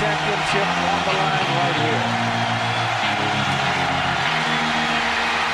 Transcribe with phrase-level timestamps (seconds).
[0.00, 2.02] championship on the line right here.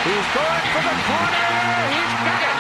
[0.06, 1.48] He's going for the corner.
[1.92, 2.59] He's got it.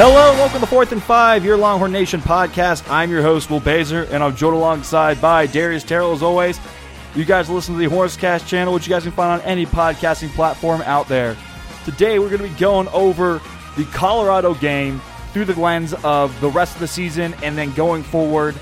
[0.00, 2.88] Hello, welcome to Fourth and Five, your Longhorn Nation podcast.
[2.88, 6.60] I'm your host, Will Baser, and I'm joined alongside by Darius Terrell as always.
[7.16, 10.28] You guys listen to the Horsecast channel, which you guys can find on any podcasting
[10.36, 11.36] platform out there.
[11.88, 13.40] Today, we're going to be going over
[13.78, 15.00] the Colorado game
[15.32, 18.54] through the lens of the rest of the season and then going forward.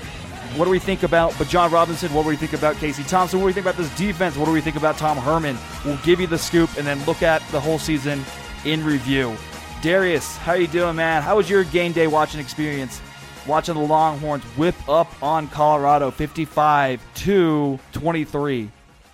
[0.55, 2.13] What do we think about Bijan Robinson?
[2.13, 3.39] What do we think about Casey Thompson?
[3.39, 4.37] What do we think about this defense?
[4.37, 5.57] What do we think about Tom Herman?
[5.83, 8.23] We'll give you the scoop and then look at the whole season
[8.63, 9.35] in review.
[9.81, 11.21] Darius, how are you doing, man?
[11.21, 13.01] How was your game day watching experience?
[13.45, 18.71] Watching the Longhorns whip up on Colorado 55 to 23.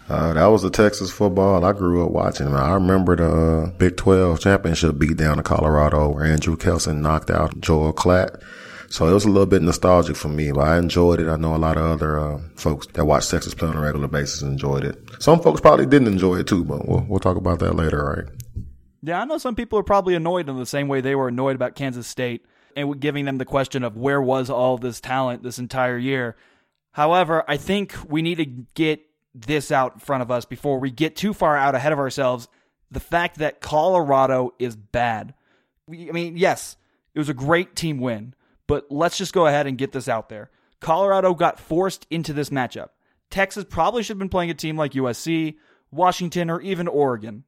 [0.09, 2.47] Uh, that was the Texas football I grew up watching.
[2.47, 7.29] I remember the uh, Big 12 championship beat down to Colorado where Andrew Kelson knocked
[7.29, 8.41] out Joel Klatt.
[8.89, 11.27] So it was a little bit nostalgic for me, but I enjoyed it.
[11.27, 14.07] I know a lot of other uh, folks that watch Texas play on a regular
[14.07, 14.99] basis enjoyed it.
[15.19, 18.65] Some folks probably didn't enjoy it too, but we'll, we'll talk about that later, right?
[19.01, 21.55] Yeah, I know some people are probably annoyed in the same way they were annoyed
[21.55, 25.59] about Kansas State and giving them the question of where was all this talent this
[25.59, 26.35] entire year.
[26.91, 29.01] However, I think we need to get
[29.33, 32.47] this out in front of us before we get too far out ahead of ourselves.
[32.91, 35.33] The fact that Colorado is bad.
[35.89, 36.77] I mean, yes,
[37.13, 38.35] it was a great team win,
[38.67, 40.51] but let's just go ahead and get this out there.
[40.79, 42.89] Colorado got forced into this matchup.
[43.29, 45.55] Texas probably should have been playing a team like USC,
[45.91, 47.45] Washington, or even Oregon.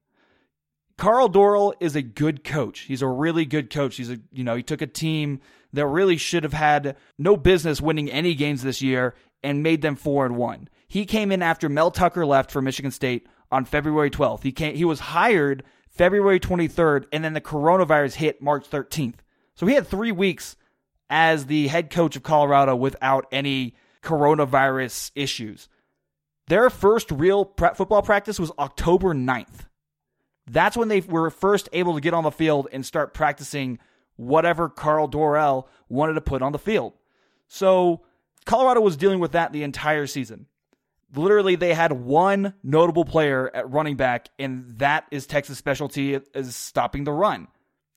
[0.97, 2.81] Karl Dorrell is a good coach.
[2.81, 3.97] He's a really good coach.
[3.97, 5.41] He's a you know, he took a team
[5.73, 9.95] that really should have had no business winning any games this year and made them
[9.95, 10.69] 4 and 1.
[10.87, 14.43] He came in after Mel Tucker left for Michigan State on February 12th.
[14.43, 19.15] He came he was hired February 23rd and then the coronavirus hit March 13th.
[19.55, 20.55] So he had 3 weeks
[21.09, 25.69] as the head coach of Colorado without any coronavirus issues.
[26.47, 29.67] Their first real football practice was October 9th.
[30.47, 33.79] That's when they were first able to get on the field and start practicing
[34.15, 36.93] whatever Karl Dorrell wanted to put on the field.
[37.47, 38.01] So
[38.45, 40.45] Colorado was dealing with that the entire season.
[41.15, 46.55] Literally, they had one notable player at running back, and that is Texas' specialty is
[46.55, 47.47] stopping the run.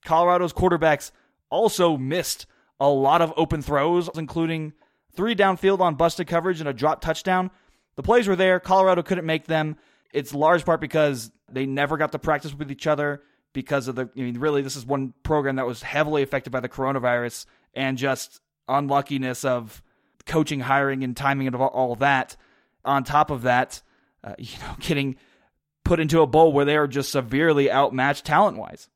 [0.05, 1.11] Colorado's quarterbacks
[1.51, 2.47] also missed
[2.81, 4.73] a lot of open throws, including
[5.15, 7.51] three downfield on busted coverage and a drop touchdown.
[7.97, 8.61] The plays were there.
[8.61, 9.77] Colorado couldn't make them.
[10.13, 14.09] It's large part because they never got to practice with each other because of the.
[14.17, 17.99] I mean, really, this is one program that was heavily affected by the coronavirus and
[17.99, 19.83] just unluckiness of
[20.27, 22.37] coaching, hiring, and timing and all that.
[22.89, 23.83] On top of that,
[24.25, 25.17] uh, you know, getting
[25.85, 28.89] put into a bowl where they are just severely outmatched talent wise.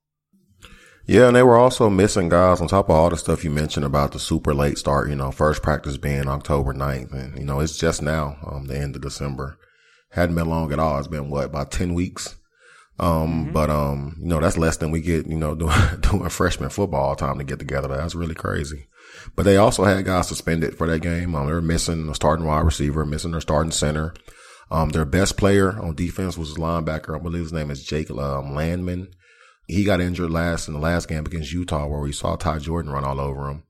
[1.05, 3.85] Yeah, and they were also missing guys on top of all the stuff you mentioned
[3.85, 7.13] about the super late start, you know, first practice being October 9th.
[7.13, 9.59] And, you know, it's just now, um, the end of December.
[10.11, 10.99] Hadn't been long at all.
[10.99, 12.37] It's been what, about 10 weeks?
[13.01, 13.53] Um, mm-hmm.
[13.53, 17.17] but, um, you know, that's less than we get, you know, doing, doing freshman football
[17.17, 17.89] time to get together.
[17.89, 18.87] That's really crazy.
[19.37, 21.35] But they also had guys suspended for that game.
[21.35, 24.15] Um, they were missing a starting wide receiver, missing their starting center.
[24.71, 27.15] Um, their best player on defense was a linebacker.
[27.15, 29.09] I believe his name is Jake um, Landman.
[29.67, 32.91] He got injured last in the last game against Utah where we saw Ty Jordan
[32.91, 33.65] run all over him.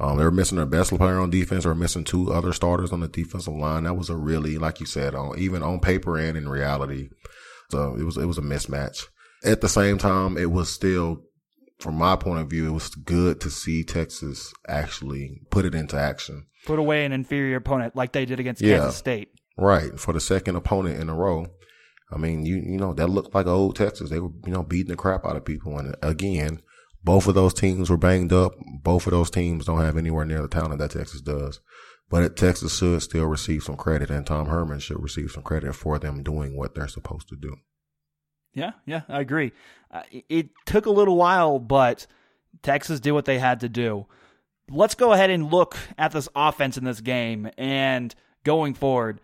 [0.00, 1.64] Um, they were missing their best player on defense.
[1.64, 3.84] They were missing two other starters on the defensive line.
[3.84, 7.10] That was a really, like you said, on, even on paper and in reality,
[7.70, 9.06] so it was it was a mismatch.
[9.44, 11.22] At the same time, it was still,
[11.78, 15.96] from my point of view, it was good to see Texas actually put it into
[15.96, 16.46] action.
[16.66, 19.28] Put away an inferior opponent like they did against yeah, Kansas State.
[19.56, 21.46] Right for the second opponent in a row.
[22.12, 24.10] I mean, you you know that looked like old Texas.
[24.10, 26.60] They were you know beating the crap out of people, and again,
[27.02, 28.52] both of those teams were banged up.
[28.82, 31.60] Both of those teams don't have anywhere near the talent that Texas does.
[32.10, 35.98] But Texas should still receive some credit, and Tom Herman should receive some credit for
[35.98, 37.56] them doing what they're supposed to do.
[38.54, 39.52] Yeah, yeah, I agree.
[39.90, 42.06] Uh, it took a little while, but
[42.62, 44.06] Texas did what they had to do.
[44.70, 48.14] Let's go ahead and look at this offense in this game and
[48.44, 49.20] going forward.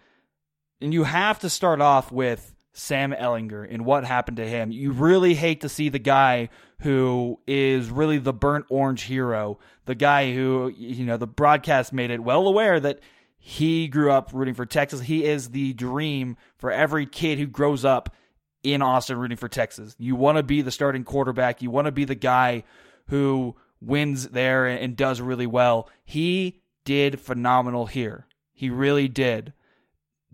[0.80, 4.70] And you have to start off with Sam Ehlinger and what happened to him.
[4.70, 6.50] You really hate to see the guy
[6.80, 12.10] who is really the burnt orange hero, the guy who, you know, the broadcast made
[12.10, 13.00] it well aware that
[13.38, 15.00] he grew up rooting for Texas.
[15.00, 18.14] He is the dream for every kid who grows up
[18.62, 19.96] in Austin rooting for Texas.
[19.98, 22.64] You want to be the starting quarterback, you want to be the guy
[23.08, 25.88] who wins there and does really well.
[26.04, 28.26] He did phenomenal here.
[28.52, 29.52] He really did.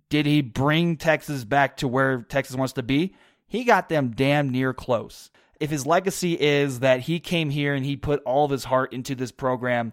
[0.08, 3.14] Did he bring Texas back to where Texas wants to be?
[3.46, 5.30] He got them damn near close.
[5.60, 8.92] if his legacy is that he came here and he put all of his heart
[8.92, 9.92] into this program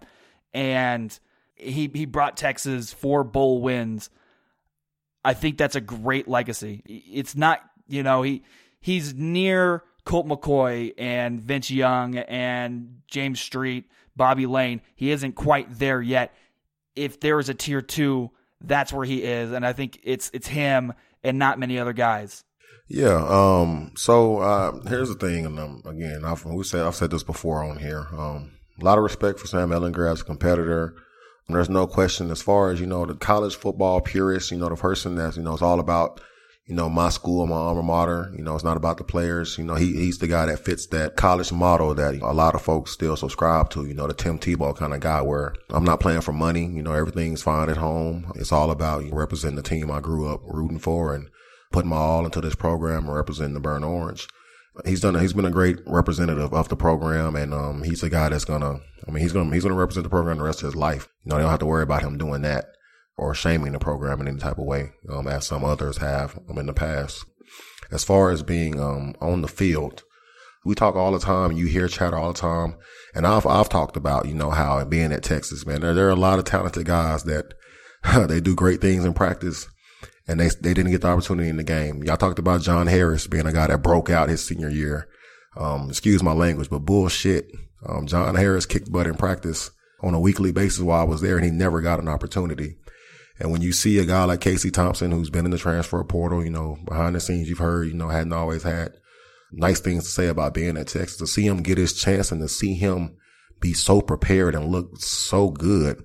[0.53, 1.18] and
[1.56, 4.09] he he brought Texas four bowl wins,
[5.24, 6.83] I think that's a great legacy.
[6.86, 7.62] It's not,
[7.93, 8.43] you know, he
[8.79, 14.81] he's near Colt McCoy and Vince Young and James Street, Bobby Layne.
[14.95, 16.33] He isn't quite there yet.
[16.95, 18.31] If there is a tier two,
[18.61, 20.93] that's where he is, and I think it's it's him
[21.23, 22.43] and not many other guys.
[22.87, 23.25] Yeah.
[23.27, 23.93] Um.
[23.95, 27.63] So uh, here's the thing, and um, again, I've we said I've said this before
[27.63, 28.07] on here.
[28.11, 30.95] Um, a lot of respect for Sam Ehlinger as a competitor.
[31.47, 34.51] There's no question as far as you know the college football purist.
[34.51, 36.21] You know the person that's you know it's all about
[36.65, 38.31] you know, my school, my alma mater.
[38.36, 39.57] You know, it's not about the players.
[39.57, 42.62] You know, he, he's the guy that fits that college model that a lot of
[42.62, 43.86] folks still subscribe to.
[43.86, 46.65] You know, the Tim Tebow kind of guy where I'm not playing for money.
[46.65, 48.31] You know, everything's fine at home.
[48.36, 51.30] It's all about you know, representing the team I grew up rooting for and
[51.71, 54.27] putting my all into this program and representing the Burnt Orange.
[54.86, 55.19] He's done.
[55.19, 58.80] He's been a great representative of the program, and um, he's a guy that's gonna.
[59.07, 61.10] I mean, he's gonna he's gonna represent the program the rest of his life.
[61.25, 62.68] You know, they don't have to worry about him doing that
[63.18, 66.57] or shaming the program in any type of way, um, as some others have um,
[66.57, 67.25] in the past.
[67.92, 70.04] As far as being um, on the field,
[70.65, 71.51] we talk all the time.
[71.51, 72.75] You hear chatter all the time,
[73.13, 75.81] and I've I've talked about you know how being at Texas, man.
[75.81, 77.54] There there are a lot of talented guys that
[78.27, 79.68] they do great things in practice,
[80.27, 82.04] and they they didn't get the opportunity in the game.
[82.04, 85.07] Y'all talked about John Harris being a guy that broke out his senior year.
[85.56, 87.51] Um, excuse my language, but bullshit.
[87.86, 89.69] Um, John Harris kicked butt in practice
[90.01, 92.77] on a weekly basis while I was there, and he never got an opportunity.
[93.43, 96.41] And when you see a guy like Casey Thompson, who's been in the transfer portal,
[96.45, 98.93] you know, behind the scenes, you've heard, you know, hadn't always had
[99.51, 102.39] nice things to say about being at Texas, to see him get his chance and
[102.39, 103.17] to see him
[103.59, 106.01] be so prepared and look so good.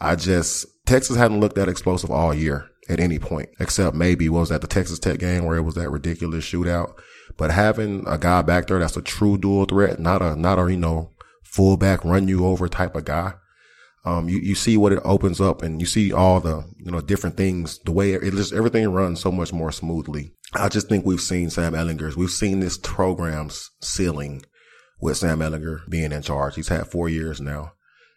[0.00, 4.48] I just, Texas hadn't looked that explosive all year at any point, except maybe was
[4.48, 6.98] that the Texas Tech game where it was that ridiculous shootout.
[7.36, 10.70] But having a guy back there that's a true dual threat, not a, not a,
[10.70, 11.10] you know,
[11.44, 13.34] fullback run you over type of guy
[14.08, 17.02] um, you, you see what it opens up and you see all the, you know,
[17.02, 20.32] different things, the way it just, everything runs so much more smoothly.
[20.54, 24.44] I just think we've seen Sam Ehlinger's, we've seen this program's ceiling
[24.98, 26.54] with Sam Ehlinger being in charge.
[26.54, 27.72] He's had four years now.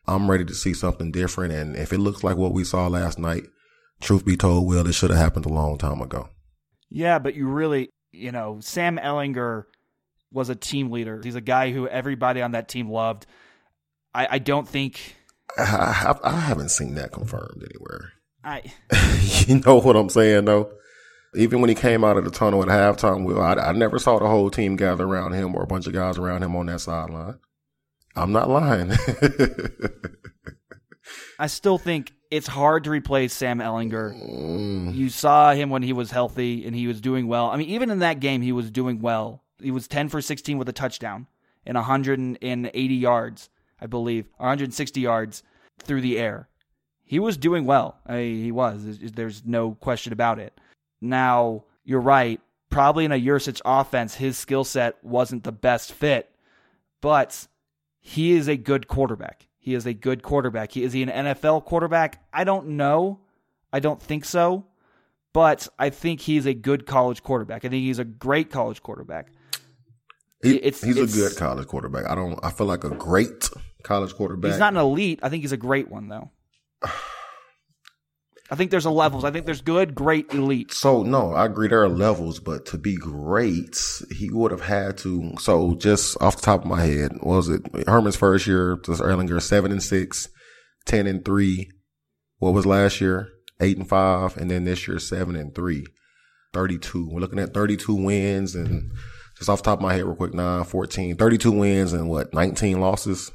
[0.07, 1.51] I'm ready to see something different.
[1.51, 3.43] And if it looks like what we saw last night,
[3.99, 6.29] truth be told, Will, it should have happened a long time ago.
[6.89, 9.65] Yeah, but you really, you know, Sam Ehlinger
[10.31, 11.19] was a team leader.
[11.21, 13.25] He's a guy who everybody on that team loved.
[14.13, 15.17] I, I don't think
[15.57, 18.13] I, I, I haven't seen that confirmed anywhere.
[18.43, 18.63] I,
[19.47, 20.71] you know what I'm saying though.
[21.33, 24.19] Even when he came out of the tunnel at halftime, Will, I, I never saw
[24.19, 26.81] the whole team gather around him or a bunch of guys around him on that
[26.81, 27.39] sideline.
[28.15, 28.91] I'm not lying.
[31.39, 34.13] I still think it's hard to replace Sam Ehlinger.
[34.13, 34.95] Mm.
[34.95, 37.49] You saw him when he was healthy and he was doing well.
[37.49, 39.43] I mean, even in that game, he was doing well.
[39.61, 41.27] He was 10 for 16 with a touchdown
[41.65, 43.49] and 180 yards.
[43.81, 45.43] I believe, 160 yards
[45.79, 46.47] through the air.
[47.03, 47.97] He was doing well.
[48.05, 48.99] I he was.
[49.01, 50.57] There's no question about it.
[51.01, 52.39] Now, you're right.
[52.69, 56.29] Probably in a Yurcich offense, his skill set wasn't the best fit,
[57.01, 57.47] but
[57.99, 59.47] he is a good quarterback.
[59.57, 60.71] He is a good quarterback.
[60.71, 62.23] He, is he an NFL quarterback?
[62.33, 63.19] I don't know.
[63.73, 64.65] I don't think so.
[65.33, 67.63] But I think he's a good college quarterback.
[67.63, 69.31] I think he's a great college quarterback.
[70.43, 72.09] He, it's, he's it's, a good college quarterback.
[72.09, 72.39] I don't.
[72.43, 73.49] I feel like a great
[73.83, 74.51] college quarterback.
[74.51, 75.19] He's not an elite.
[75.23, 76.31] I think he's a great one though.
[78.51, 79.23] I think there's a levels.
[79.23, 80.73] I think there's good, great, elite.
[80.73, 83.79] So no, I agree there are levels, but to be great,
[84.13, 85.37] he would have had to.
[85.39, 88.77] So just off the top of my head, was it Herman's first year?
[88.89, 90.27] Was Ehlinger seven and six,
[90.85, 91.71] 10 and three?
[92.39, 93.29] What was last year?
[93.61, 95.85] Eight and five, and then this year seven and three.
[96.53, 97.09] 32.
[97.09, 98.91] We're looking at 32 wins and
[99.37, 102.33] just off the top of my head real quick, 9, 14, 32 wins and what,
[102.33, 103.31] 19 losses?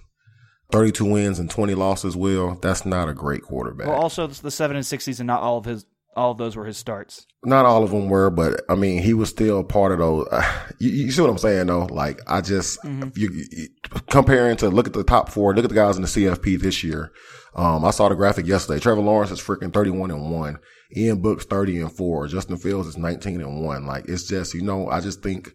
[0.71, 3.87] 32 wins and 20 losses, Will, that's not a great quarterback.
[3.87, 6.65] Well, also the 7 and 60s and not all of his all of those were
[6.65, 7.27] his starts.
[7.45, 10.27] Not all of them were, but I mean, he was still part of those.
[10.33, 11.85] Uh, you, you, see what I'm saying though?
[11.85, 13.11] Like, I just, mm-hmm.
[13.15, 13.69] you, you,
[14.09, 16.83] comparing to look at the top four, look at the guys in the CFP this
[16.83, 17.13] year.
[17.55, 18.81] Um, I saw the graphic yesterday.
[18.81, 20.59] Trevor Lawrence is freaking 31 and one.
[20.97, 22.27] Ian Book's 30 and four.
[22.29, 23.87] Justin Fields is 19 and one.
[23.87, 25.55] Like, it's just, you know, I just think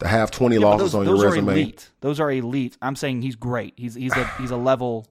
[0.00, 1.52] to have 20 yeah, losses those, on those your resume.
[1.52, 1.90] Elite.
[2.00, 2.76] Those are elite.
[2.82, 3.74] I'm saying he's great.
[3.76, 5.06] He's he's a he's a level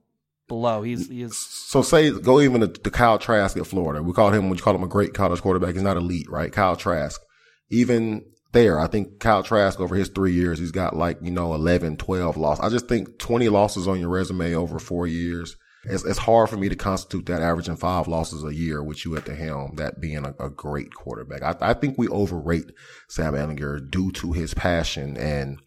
[0.48, 0.82] below.
[0.82, 1.38] He's he is.
[1.38, 4.04] So say go even to, to Kyle Trask at Florida.
[4.04, 5.74] We call him when you call him a great college quarterback.
[5.74, 6.52] He's not elite, right?
[6.52, 7.22] Kyle Trask.
[7.70, 11.54] Even there, I think Kyle Trask over his three years, he's got like, you know,
[11.54, 12.66] 11, 12 losses.
[12.66, 16.58] I just think 20 losses on your resume over four years it's, it's hard for
[16.58, 20.02] me to constitute that averaging five losses a year with you at the helm, that
[20.02, 21.42] being a, a great quarterback.
[21.42, 22.72] I, I, think we overrate
[23.08, 25.60] Sam Ehlinger due to his passion and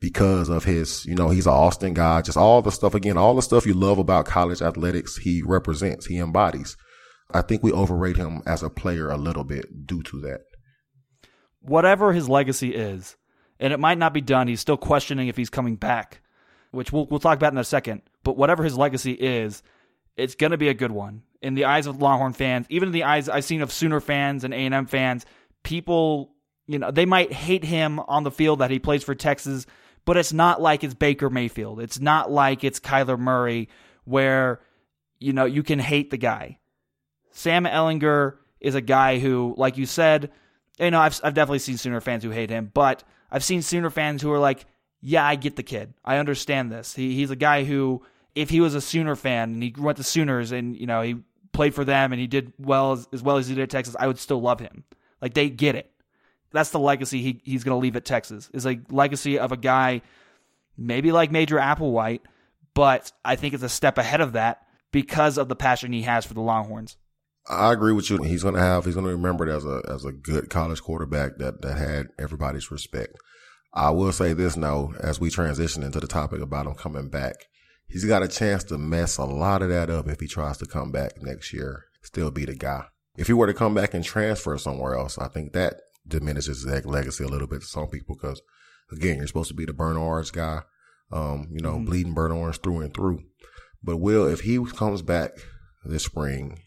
[0.00, 3.34] because of his, you know, he's an Austin guy, just all the stuff again, all
[3.34, 6.76] the stuff you love about college athletics, he represents, he embodies.
[7.32, 10.40] I think we overrate him as a player a little bit due to that.
[11.60, 13.16] Whatever his legacy is,
[13.60, 16.22] and it might not be done, he's still questioning if he's coming back,
[16.70, 18.02] which we'll, we'll talk about in a second.
[18.22, 19.62] But whatever his legacy is,
[20.16, 22.92] it's going to be a good one in the eyes of Longhorn fans, even in
[22.92, 25.24] the eyes I've seen of Sooner fans and A&M fans.
[25.62, 26.34] People,
[26.66, 29.66] you know, they might hate him on the field that he plays for Texas,
[30.04, 31.80] but it's not like it's Baker Mayfield.
[31.80, 33.68] It's not like it's Kyler Murray
[34.04, 34.60] where,
[35.18, 36.58] you know, you can hate the guy.
[37.30, 40.30] Sam Ehlinger is a guy who, like you said,
[40.78, 43.90] you know, I've, I've definitely seen Sooner fans who hate him, but I've seen Sooner
[43.90, 44.66] fans who are like,
[45.02, 45.94] yeah, I get the kid.
[46.04, 46.94] I understand this.
[46.94, 48.02] He, he's a guy who,
[48.34, 51.16] if he was a Sooner fan and he went to Sooners and, you know, he
[51.52, 53.96] played for them and he did well as, as well as he did at Texas,
[53.98, 54.84] I would still love him.
[55.20, 55.90] Like they get it.
[56.52, 58.50] That's the legacy he, he's going to leave at Texas.
[58.52, 60.02] Is a legacy of a guy,
[60.76, 62.20] maybe like Major Applewhite,
[62.74, 66.26] but I think it's a step ahead of that because of the passion he has
[66.26, 66.96] for the Longhorns.
[67.48, 68.22] I agree with you.
[68.22, 70.82] He's going to have, he's going to remember it as a, as a good college
[70.82, 73.16] quarterback that, that had everybody's respect.
[73.72, 77.46] I will say this now, as we transition into the topic about him coming back,
[77.86, 80.66] he's got a chance to mess a lot of that up if he tries to
[80.66, 82.84] come back next year, still be the guy.
[83.16, 85.74] If he were to come back and transfer somewhere else, I think that
[86.06, 88.42] diminishes his legacy a little bit to some people because,
[88.90, 90.62] again, you're supposed to be the burn orange guy,
[91.12, 91.84] um, you know, mm-hmm.
[91.84, 93.20] bleeding burn orange through and through.
[93.82, 95.32] But Will, if he comes back
[95.84, 96.60] this spring,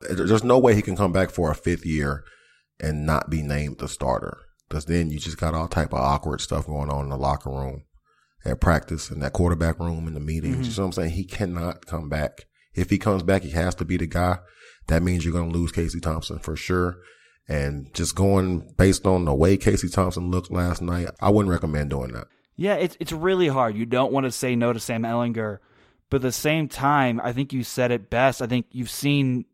[0.00, 2.24] there's no way he can come back for a fifth year
[2.80, 4.38] and not be named the starter.
[4.72, 7.50] Because then you just got all type of awkward stuff going on in the locker
[7.50, 7.84] room,
[8.42, 10.54] at practice, in that quarterback room, in the meetings.
[10.54, 10.62] Mm-hmm.
[10.62, 11.10] You know what I'm saying?
[11.10, 12.46] He cannot come back.
[12.74, 14.38] If he comes back, he has to be the guy.
[14.86, 16.96] That means you're going to lose Casey Thompson for sure.
[17.46, 21.90] And just going based on the way Casey Thompson looked last night, I wouldn't recommend
[21.90, 22.28] doing that.
[22.56, 23.76] Yeah, it's it's really hard.
[23.76, 25.58] You don't want to say no to Sam Ehlinger,
[26.08, 28.40] but at the same time, I think you said it best.
[28.40, 29.44] I think you've seen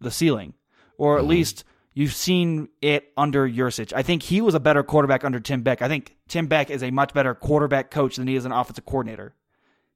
[0.00, 0.54] the ceiling,
[0.96, 1.28] or at mm-hmm.
[1.28, 1.64] least
[1.94, 3.92] you've seen it under Yurcich.
[3.94, 5.82] I think he was a better quarterback under Tim Beck.
[5.82, 8.86] I think Tim Beck is a much better quarterback coach than he is an offensive
[8.86, 9.34] coordinator.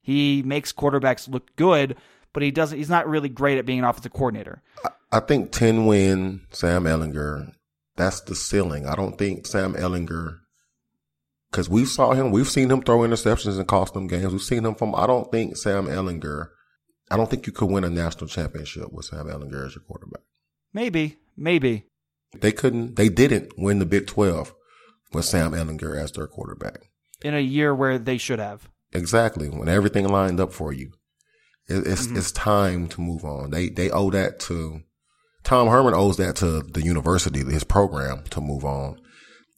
[0.03, 1.97] He makes quarterbacks look good,
[2.33, 2.79] but he doesn't.
[2.79, 4.63] He's not really great at being an offensive coordinator.
[4.85, 7.53] I, I think ten win Sam Ehlinger.
[7.97, 8.87] That's the ceiling.
[8.87, 10.41] I don't think Sam Ehlinger,
[11.51, 14.33] because we saw him, we've seen him throw interceptions and cost them games.
[14.33, 14.95] We've seen him from.
[14.95, 16.49] I don't think Sam Ehlinger.
[17.11, 20.23] I don't think you could win a national championship with Sam Ehlinger as your quarterback.
[20.75, 21.87] Maybe, maybe
[22.41, 22.97] they couldn't.
[22.97, 24.55] They didn't win the Big Twelve
[25.13, 26.79] with Sam Ehlinger as their quarterback
[27.23, 28.69] in a year where they should have.
[28.93, 30.93] Exactly when everything lined up for you.
[31.69, 32.17] It's mm-hmm.
[32.17, 33.51] it's time to move on.
[33.51, 34.83] They they owe that to
[35.43, 38.99] Tom Herman owes that to the university, his program, to move on.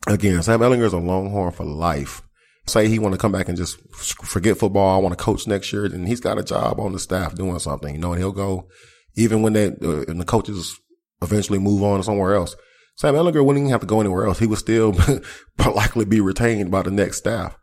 [0.06, 2.22] Again, Sam Ehlinger is a Longhorn for life.
[2.66, 4.94] Say he want to come back and just forget football.
[4.94, 7.58] I want to coach next year, and he's got a job on the staff doing
[7.58, 8.12] something, you know.
[8.12, 8.68] And he'll go
[9.16, 10.78] even when they uh, and the coaches
[11.22, 12.56] eventually move on somewhere else.
[12.98, 14.40] Sam Ehlinger wouldn't even have to go anywhere else.
[14.40, 14.96] He would still
[15.58, 17.56] likely be retained by the next staff.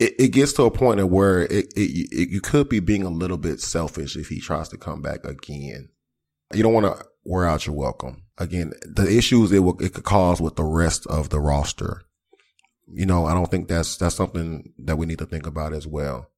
[0.00, 3.10] It, it gets to a point where it, it, it, you could be being a
[3.10, 5.90] little bit selfish if he tries to come back again.
[6.52, 8.24] You don't want to wear out your welcome.
[8.36, 12.02] Again, the issues it will, it could cause with the rest of the roster.
[12.92, 15.86] You know, I don't think that's, that's something that we need to think about as
[15.86, 16.30] well.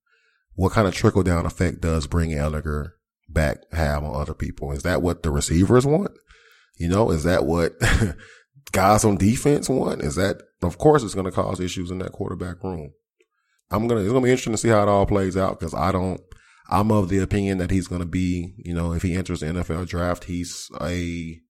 [0.54, 2.92] What kind of trickle down effect does bringing Ehlinger
[3.30, 4.72] back have on other people?
[4.72, 6.12] Is that what the receivers want?
[6.76, 7.73] You know, is that what
[8.73, 10.02] guys on defense want?
[10.02, 12.92] Is that, of course, it's going to cause issues in that quarterback room.
[13.71, 15.59] I'm going to, it's going to be interesting to see how it all plays out
[15.59, 16.21] because I don't,
[16.68, 19.47] I'm of the opinion that he's going to be, you know, if he enters the
[19.47, 21.40] NFL draft, he's a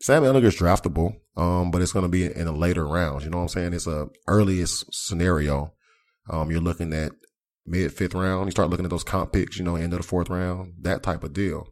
[0.00, 3.24] Sam Ehlinger's draftable, um, but it's going to be in a later round.
[3.24, 3.72] You know what I'm saying?
[3.72, 5.72] It's a earliest scenario.
[6.30, 7.12] Um, you're looking at
[7.66, 8.46] mid fifth round.
[8.46, 11.02] You start looking at those comp picks, you know, end of the fourth round, that
[11.02, 11.66] type of deal.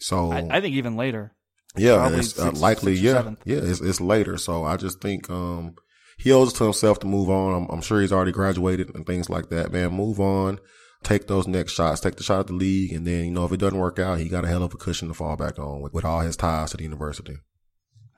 [0.00, 1.36] So I, I think even later.
[1.76, 2.96] Yeah, it's uh, likely.
[2.96, 4.36] Six yeah, yeah, it's it's later.
[4.36, 5.74] So I just think um,
[6.18, 7.54] he owes it to himself to move on.
[7.54, 9.72] I'm, I'm sure he's already graduated and things like that.
[9.72, 10.58] Man, move on
[11.02, 13.52] take those next shots, take the shot at the league, and then you know if
[13.52, 15.80] it doesn't work out, he got a hell of a cushion to fall back on
[15.80, 17.36] with, with all his ties to the university.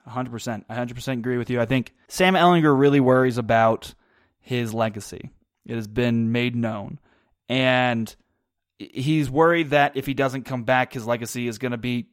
[0.07, 0.65] 100%.
[0.69, 1.59] I 100% agree with you.
[1.59, 3.93] I think Sam Ehlinger really worries about
[4.39, 5.31] his legacy.
[5.65, 6.99] It has been made known.
[7.49, 8.13] And
[8.77, 12.09] he's worried that if he doesn't come back, his legacy is going to be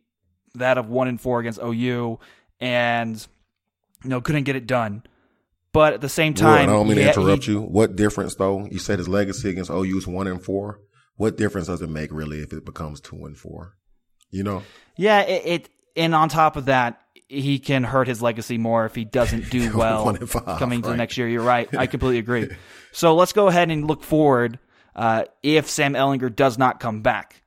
[0.54, 2.18] that of 1 and 4 against OU
[2.60, 3.26] and
[4.04, 5.02] you know couldn't get it done.
[5.72, 7.60] But at the same time, I don't mean to interrupt he, you.
[7.60, 8.66] What difference though?
[8.66, 10.80] You said his legacy against OU is one and four.
[11.16, 13.76] What difference does it make really if it becomes two and four?
[14.30, 14.62] You know?
[14.96, 18.94] Yeah, it, it and on top of that, he can hurt his legacy more if
[18.94, 21.28] he doesn't do well five, coming to the next year.
[21.28, 21.74] You're right.
[21.74, 22.50] I completely agree.
[22.92, 24.58] So let's go ahead and look forward.
[24.94, 27.42] Uh, if Sam Ehlinger does not come back,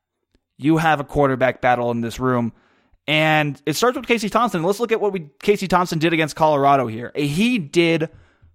[0.57, 2.53] you have a quarterback battle in this room.
[3.07, 4.63] And it starts with Casey Thompson.
[4.63, 7.11] Let's look at what we Casey Thompson did against Colorado here.
[7.15, 8.09] He did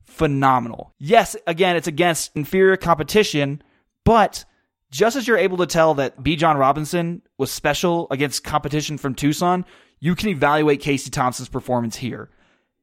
[0.04, 0.92] phenomenal.
[0.98, 3.62] Yes, again, it's against inferior competition,
[4.04, 4.44] but
[4.90, 9.64] just as you're able to tell that Bijan Robinson was special against competition from Tucson,
[10.00, 12.28] you can evaluate Casey Thompson's performance here.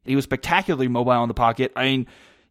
[0.05, 1.73] He was spectacularly mobile in the pocket.
[1.75, 2.07] I mean,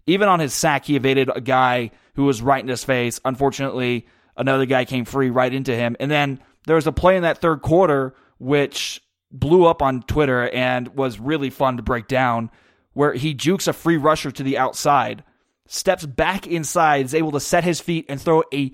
[0.06, 3.18] even on his sack, he evaded a guy who was right in his face.
[3.24, 4.06] Unfortunately,
[4.36, 5.96] another guy came free right into him.
[5.98, 9.02] And then there was a play in that third quarter which
[9.38, 12.50] blew up on Twitter and was really fun to break down
[12.92, 15.22] where he jukes a free rusher to the outside,
[15.66, 18.72] steps back inside, is able to set his feet and throw a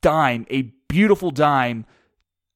[0.00, 1.84] dime, a beautiful dime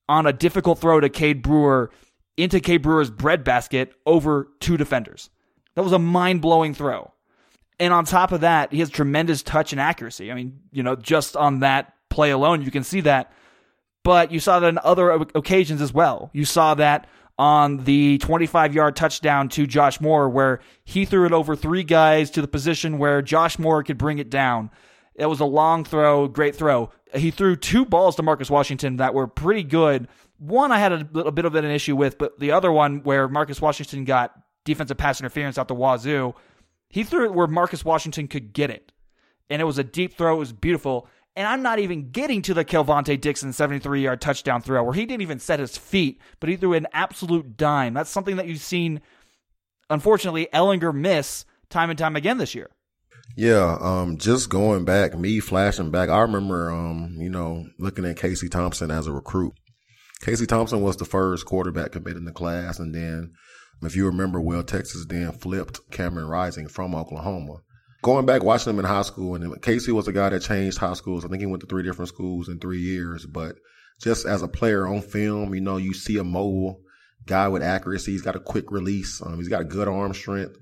[0.09, 1.90] on a difficult throw to Cade Brewer
[2.37, 5.31] into Cade Brewer's breadbasket over two defenders.
[5.75, 7.12] That was a mind blowing throw.
[7.78, 10.33] And on top of that, he has tremendous touch and accuracy.
[10.33, 13.33] I mean, you know, just on that play alone, you can see that.
[14.02, 16.31] But you saw that on other occasions as well.
[16.33, 17.07] You saw that
[17.38, 22.31] on the 25 yard touchdown to Josh Moore, where he threw it over three guys
[22.33, 24.71] to the position where Josh Moore could bring it down.
[25.14, 26.90] It was a long throw, great throw.
[27.14, 30.09] He threw two balls to Marcus Washington that were pretty good.
[30.38, 33.28] One I had a little bit of an issue with, but the other one where
[33.28, 34.33] Marcus Washington got
[34.64, 36.35] defensive pass interference out the wazoo,
[36.90, 38.93] he threw it where Marcus Washington could get it.
[39.49, 40.37] And it was a deep throw.
[40.37, 41.09] It was beautiful.
[41.37, 45.05] And I'm not even getting to the Kelvontay Dixon 73 yard touchdown throw where he
[45.05, 47.93] didn't even set his feet, but he threw an absolute dime.
[47.93, 49.02] That's something that you've seen,
[49.90, 52.71] unfortunately, Ehlinger miss time and time again this year.
[53.37, 58.16] Yeah, um, just going back, me flashing back, I remember, um, you know, looking at
[58.16, 59.52] Casey Thompson as a recruit.
[60.23, 63.33] Casey Thompson was the first quarterback committed in the class, and then,
[63.83, 67.57] if you remember well, Texas then flipped Cameron Rising from Oklahoma.
[68.07, 70.93] Going back, watching him in high school, and Casey was a guy that changed high
[70.93, 71.25] schools.
[71.25, 73.57] I think he went to three different schools in three years, but
[74.01, 76.83] just as a player on film, you know, you see a mobile
[77.27, 78.12] guy with accuracy.
[78.12, 79.21] He's got a quick release.
[79.21, 80.57] Um, he's got a good arm strength.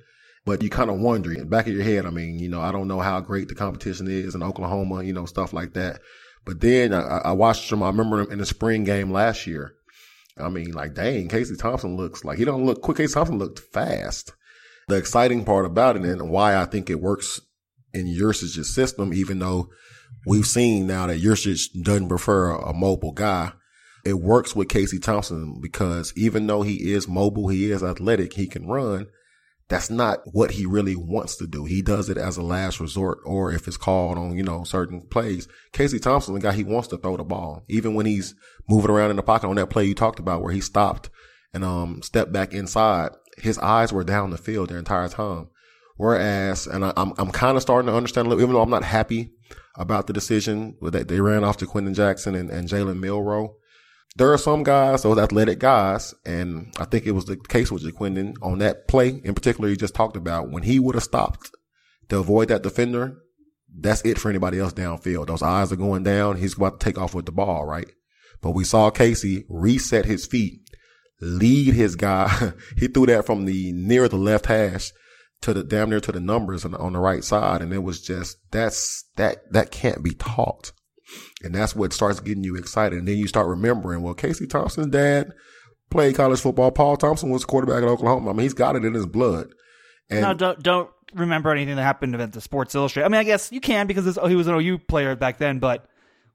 [0.47, 2.73] But you kind of wonder in back of your head, I mean, you know, I
[2.73, 6.01] don't know how great the competition is in Oklahoma, you know, stuff like that.
[6.47, 7.83] But then I, I watched him.
[7.83, 9.75] I remember him in the spring game last year.
[10.39, 12.97] I mean, like, dang, Casey Thompson looks like he don't look quick.
[12.97, 14.33] Casey Thompson looked fast.
[14.89, 17.41] The exciting part about it and why I think it works
[17.93, 19.69] in Yurcich's system, even though
[20.27, 23.53] we've seen now that Yursich doesn't prefer a, mobile guy,
[24.05, 28.47] it works with Casey Thompson because even though he is mobile, he is athletic, he
[28.47, 29.07] can run
[29.69, 31.65] that's not what he really wants to do.
[31.65, 35.01] He does it as a last resort or if it's called on, you know, certain
[35.01, 35.49] plays.
[35.73, 37.65] Casey Thompson, the guy, he wants to throw the ball.
[37.69, 38.35] Even when he's
[38.69, 41.09] moving around in the pocket on that play you talked about where he stopped
[41.55, 45.49] and, um, stepped back inside, his eyes were down the field the entire time.
[45.97, 48.71] Whereas, and I, I'm, I'm kind of starting to understand a little, even though I'm
[48.71, 49.33] not happy
[49.77, 53.57] about the decision that they ran off to Quentin Jackson and, and Jalen Milroe
[54.17, 57.85] there are some guys, those athletic guys, and I think it was the case with
[57.85, 60.51] Ja'Quinden on that play in particular you just talked about.
[60.51, 61.51] When he would have stopped
[62.11, 63.19] to avoid that defender,
[63.77, 65.27] that's it for anybody else downfield.
[65.27, 66.37] Those eyes are going down.
[66.37, 67.91] He's about to take off with the ball, right?
[68.41, 70.61] But we saw Casey reset his feet,
[71.21, 72.53] lead his guy.
[72.77, 74.93] he threw that from the near the left hash
[75.43, 77.63] to the damn near to the numbers on, on the right side.
[77.63, 80.73] And it was just, that's, that, that can't be taught.
[81.43, 82.99] And that's what starts getting you excited.
[82.99, 85.33] And then you start remembering, well, Casey Thompson's dad
[85.91, 86.71] played college football.
[86.71, 88.31] Paul Thompson was quarterback at Oklahoma.
[88.31, 89.49] I mean, he's got it in his blood.
[90.11, 93.07] And no, don't don't remember anything that happened at the Sports Illustrated.
[93.07, 95.59] I mean, I guess you can because oh, he was an OU player back then,
[95.59, 95.87] but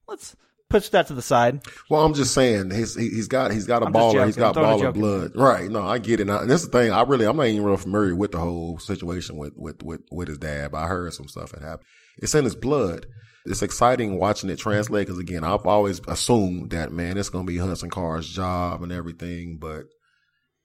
[0.07, 0.35] let's
[0.69, 1.61] push that to the side.
[1.89, 4.25] well, I'm just saying, he's he's got he's got a I'm baller.
[4.25, 5.31] He's got baller blood.
[5.35, 5.69] Right?
[5.69, 6.25] No, I get it.
[6.25, 6.91] Now, and this is the thing.
[6.91, 10.27] I really, I'm not even real familiar with the whole situation with with with with
[10.27, 10.71] his dad.
[10.71, 11.87] But I heard some stuff that happened.
[12.17, 13.07] It's in his blood.
[13.45, 17.57] It's exciting watching it translate because again, I've always assumed that man, it's gonna be
[17.57, 19.85] Hudson Card's job and everything, but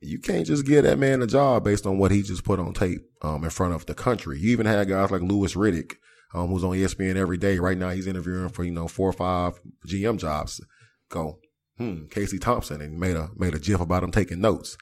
[0.00, 2.74] you can't just give that man a job based on what he just put on
[2.74, 4.38] tape um, in front of the country.
[4.38, 5.94] You even had guys like Louis Riddick,
[6.34, 7.58] um, who's on ESPN every day.
[7.58, 10.60] Right now, he's interviewing for you know four or five GM jobs.
[11.08, 11.38] Go,
[11.78, 14.76] hmm, Casey Thompson, and made a made a gif about him taking notes.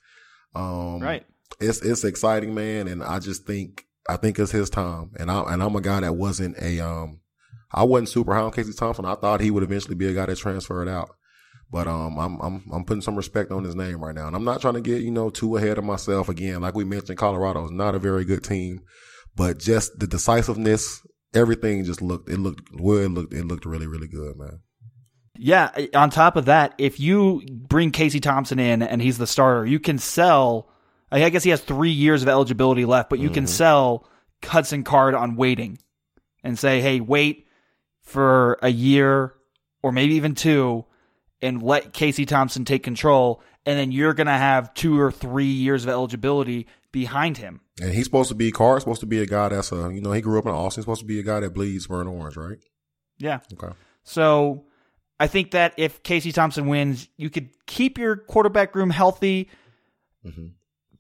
[0.55, 1.25] Um, Right.
[1.61, 5.11] It's it's exciting, man, and I just think I think it's his time.
[5.19, 7.21] And I and I'm a guy that wasn't a um,
[7.71, 9.05] I wasn't super high on Casey Thompson.
[9.05, 11.11] I thought he would eventually be a guy that transferred out.
[11.71, 14.45] But um, I'm I'm I'm putting some respect on his name right now, and I'm
[14.45, 16.29] not trying to get you know too ahead of myself.
[16.29, 18.81] Again, like we mentioned, Colorado is not a very good team,
[19.37, 21.01] but just the decisiveness,
[21.35, 24.61] everything just looked it looked well, it looked it looked really really good, man.
[25.37, 25.71] Yeah.
[25.75, 29.67] Eh, on top of that, if you bring Casey Thompson in and he's the starter,
[29.67, 30.69] you can sell
[31.11, 33.53] I guess he has three years of eligibility left, but you can mm-hmm.
[33.53, 34.09] sell
[34.43, 35.79] Hudson Card on waiting
[36.43, 37.47] and say, hey, wait
[38.01, 39.35] for a year
[39.83, 40.87] or maybe even two
[41.43, 43.43] and let Casey Thompson take control.
[43.65, 47.61] And then you're going to have two or three years of eligibility behind him.
[47.81, 50.13] And he's supposed to be Card's supposed to be a guy that's a you know
[50.13, 50.83] he grew up in Austin.
[50.83, 52.59] Supposed to be a guy that bleeds burnt orange, right?
[53.19, 53.39] Yeah.
[53.53, 53.73] Okay.
[54.03, 54.65] So
[55.21, 59.49] I think that if Casey Thompson wins, you could keep your quarterback room healthy.
[60.25, 60.49] hmm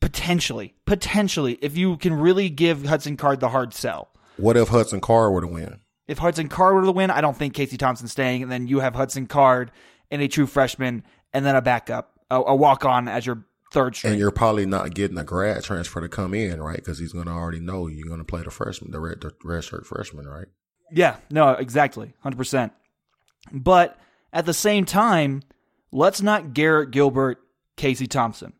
[0.00, 4.08] Potentially, potentially, if you can really give Hudson Card the hard sell.
[4.36, 5.78] What if Hudson Card were to win?
[6.08, 8.80] If Hudson Card were to win, I don't think Casey Thompson's staying, and then you
[8.80, 9.70] have Hudson Card
[10.10, 13.96] and a true freshman, and then a backup, a, a walk on as your third
[13.96, 14.12] string.
[14.12, 16.76] And you're probably not getting a grad transfer to come in, right?
[16.76, 19.32] Because he's going to already know you're going to play the freshman, the red, the
[19.44, 20.48] red shirt freshman, right?
[20.90, 22.14] Yeah, no, exactly.
[22.24, 22.70] 100%.
[23.52, 23.98] But
[24.32, 25.42] at the same time,
[25.90, 27.38] let's not Garrett Gilbert,
[27.76, 28.52] Casey Thompson.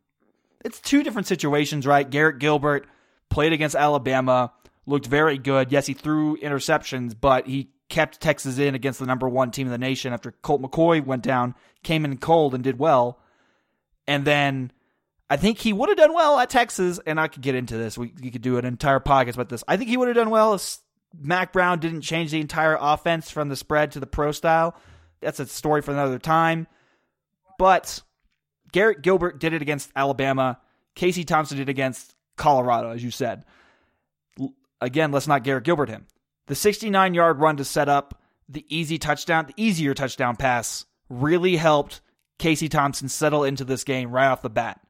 [0.65, 2.09] It's two different situations, right?
[2.09, 2.87] Garrett Gilbert
[3.29, 4.53] played against Alabama,
[4.87, 5.73] looked very good.
[5.73, 9.73] Yes, he threw interceptions, but he kept Texas in against the number one team in
[9.73, 13.19] the nation after Colt McCoy went down, came in cold and did well.
[14.07, 14.73] And then
[15.31, 17.97] I think he would have done well at Texas, and I could get into this.
[17.97, 19.65] We, we could do an entire podcast about this.
[19.67, 20.79] I think he would have done well if
[21.19, 24.77] Mack Brown didn't change the entire offense from the spread to the pro style.
[25.21, 26.67] That's a story for another time.
[27.59, 28.03] But
[28.73, 30.59] Garrett Gilbert did it against Alabama.
[30.95, 33.45] Casey Thompson did against Colorado, as you said.
[34.81, 36.07] Again, let's not Garrett Gilbert him.
[36.47, 41.57] The 69 yard run to set up the easy touchdown, the easier touchdown pass, really
[41.57, 42.01] helped
[42.39, 44.81] Casey Thompson settle into this game right off the bat.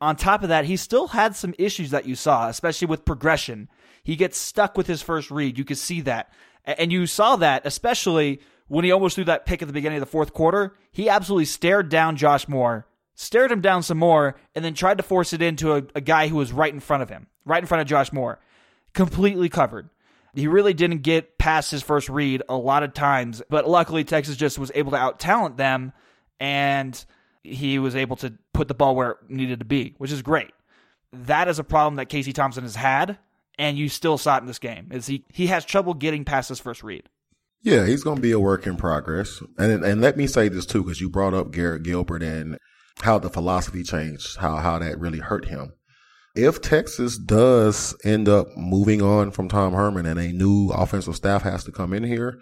[0.00, 3.68] On top of that, he still had some issues that you saw, especially with progression.
[4.02, 5.56] He gets stuck with his first read.
[5.56, 6.32] You could see that.
[6.64, 10.00] And you saw that, especially when he almost threw that pick at the beginning of
[10.00, 10.76] the fourth quarter.
[10.90, 15.04] He absolutely stared down Josh Moore, stared him down some more, and then tried to
[15.04, 17.66] force it into a, a guy who was right in front of him, right in
[17.66, 18.40] front of Josh Moore.
[18.92, 19.88] Completely covered.
[20.34, 24.36] He really didn't get past his first read a lot of times, but luckily Texas
[24.36, 25.94] just was able to out talent them
[26.40, 27.04] and
[27.42, 30.50] he was able to put the ball where it needed to be, which is great.
[31.12, 33.18] That is a problem that Casey Thompson has had,
[33.58, 34.88] and you still saw it in this game.
[34.90, 37.08] Is he he has trouble getting past his first read.
[37.62, 39.40] Yeah, he's going to be a work in progress.
[39.58, 42.58] And and let me say this too, because you brought up Garrett Gilbert and
[43.00, 45.72] how the philosophy changed, how how that really hurt him.
[46.34, 51.42] If Texas does end up moving on from Tom Herman and a new offensive staff
[51.42, 52.38] has to come in here,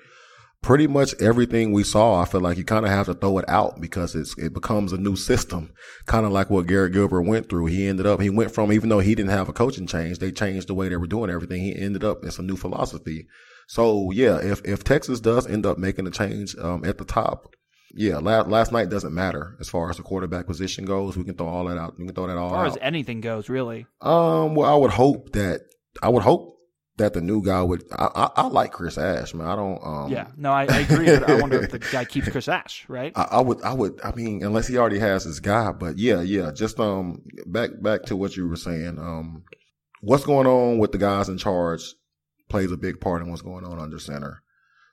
[0.65, 3.45] pretty much everything we saw, I feel like you kind of have to throw it
[3.49, 5.73] out because it's it becomes a new system,
[6.07, 7.67] kind of like what Garrett Gilbert went through.
[7.67, 10.33] He ended up he went from even though he didn't have a coaching change, they
[10.33, 11.63] changed the way they were doing everything.
[11.63, 13.27] He ended up it's a new philosophy.
[13.69, 17.55] So yeah, if if Texas does end up making a change um, at the top,
[17.95, 21.17] yeah, last last night doesn't matter as far as the quarterback position goes.
[21.17, 21.99] We can throw all that out.
[21.99, 22.71] We can throw that all As far out.
[22.73, 23.87] as anything goes, really.
[24.01, 25.61] Um, well, I would hope that
[26.03, 26.54] I would hope
[26.97, 27.85] that the new guy would.
[27.93, 29.47] I, I, I like Chris Ash, man.
[29.47, 29.81] I don't.
[29.85, 31.07] Um, Yeah, no, I, I agree.
[31.07, 33.13] but I wonder if the guy keeps Chris Ash, right?
[33.17, 33.63] I, I would.
[33.63, 34.01] I would.
[34.05, 36.53] I mean, unless he already has his guy, but yeah, yeah.
[36.53, 38.99] Just um, back back to what you were saying.
[38.99, 39.43] Um,
[40.03, 41.83] what's going on with the guys in charge
[42.49, 44.41] plays a big part in what's going on under center.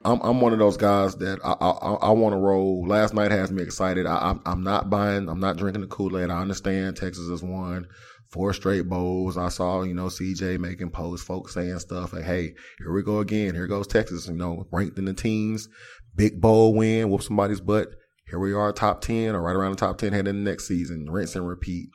[0.04, 2.88] I'm I'm one of those guys that I I, I want to roll.
[2.88, 4.08] Last night has me excited.
[4.08, 5.30] I, I'm I'm not buying.
[5.30, 6.32] I'm not drinking the Kool Aid.
[6.32, 7.86] I understand Texas has won
[8.32, 9.38] four straight bowls.
[9.38, 13.20] I saw you know CJ making posts, folks saying stuff like, "Hey, here we go
[13.20, 13.56] again.
[13.56, 14.28] Here goes Texas.
[14.28, 15.70] You know, ranked in the teens,
[16.16, 17.90] big bowl win, whoop somebody's butt.
[18.28, 20.68] Here we are, top ten or right around the top ten heading in the next
[20.68, 21.10] season.
[21.10, 21.90] Rinse and repeat.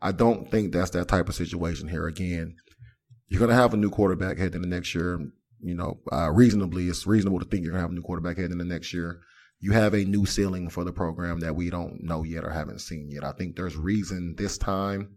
[0.00, 2.56] I don't think that's that type of situation here again.
[3.26, 5.20] You're gonna have a new quarterback heading the next year
[5.60, 8.36] you know, uh, reasonably, it's reasonable to think you're going to have a new quarterback
[8.36, 9.20] heading in the next year.
[9.60, 12.80] You have a new ceiling for the program that we don't know yet or haven't
[12.80, 13.24] seen yet.
[13.24, 15.16] I think there's reason this time.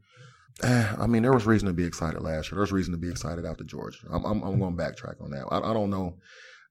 [0.63, 2.57] Eh, I mean, there was reason to be excited last year.
[2.57, 3.99] There's reason to be excited after Georgia.
[4.11, 5.45] I'm, I'm, I'm going to backtrack on that.
[5.51, 6.17] I, I don't know.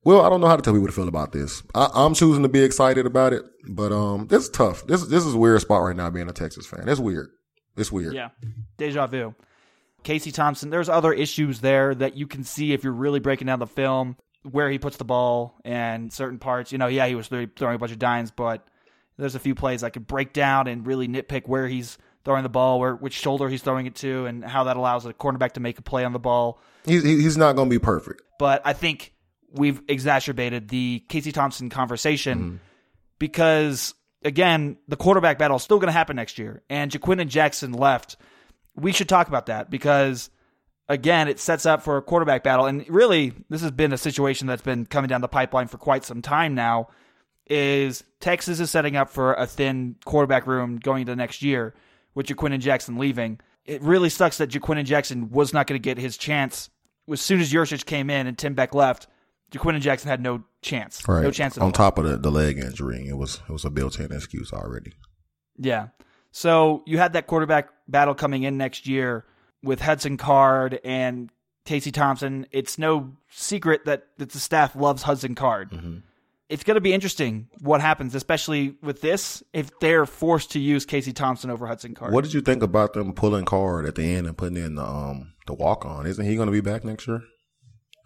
[0.04, 1.62] Well, I don't know how to tell people to feel about this.
[1.74, 4.86] I, I'm choosing to be excited about it, but um, this is tough.
[4.86, 6.88] This this is a weird spot right now being a Texas fan.
[6.88, 7.28] It's weird.
[7.76, 8.14] It's weird.
[8.14, 8.30] Yeah,
[8.78, 9.34] deja vu.
[10.02, 13.58] Casey Thompson, there's other issues there that you can see if you're really breaking down
[13.58, 16.72] the film, where he puts the ball and certain parts.
[16.72, 18.66] You know, yeah, he was throwing a bunch of dimes, but
[19.18, 22.48] there's a few plays I could break down and really nitpick where he's throwing the
[22.48, 25.60] ball, where which shoulder he's throwing it to, and how that allows a cornerback to
[25.60, 26.60] make a play on the ball.
[26.84, 28.22] He's he's not going to be perfect.
[28.38, 29.14] But I think
[29.52, 32.56] we've exacerbated the Casey Thompson conversation mm-hmm.
[33.18, 37.72] because again, the quarterback battle is still going to happen next year, and Ja'Quinden Jackson
[37.72, 38.16] left.
[38.76, 40.30] We should talk about that because
[40.88, 44.46] again, it sets up for a quarterback battle, and really, this has been a situation
[44.46, 46.88] that's been coming down the pipeline for quite some time now.
[47.46, 51.74] Is Texas is setting up for a thin quarterback room going into next year
[52.14, 53.40] with Ja'Quinden Jackson leaving.
[53.64, 56.70] it really sucks that Ja'Quinden Jackson was not going to get his chance.
[57.10, 59.06] As soon as Yurcich came in and Tim Beck left,
[59.52, 61.06] Ja'Quinden Jackson had no chance.
[61.08, 61.22] Right.
[61.22, 63.70] No chance at On top of the, the leg injury, it was it was a
[63.70, 64.92] built-in excuse already.
[65.56, 65.88] Yeah.
[66.32, 69.24] So you had that quarterback battle coming in next year
[69.62, 71.30] with Hudson Card and
[71.64, 72.46] Casey Thompson.
[72.52, 75.70] It's no secret that, that the staff loves Hudson Card.
[75.72, 75.96] Mm-hmm.
[76.50, 80.84] It's going to be interesting what happens, especially with this, if they're forced to use
[80.84, 82.12] Casey Thompson over Hudson Card.
[82.12, 84.84] What did you think about them pulling Card at the end and putting in the
[84.84, 86.06] um the walk on?
[86.06, 87.22] Isn't he going to be back next year?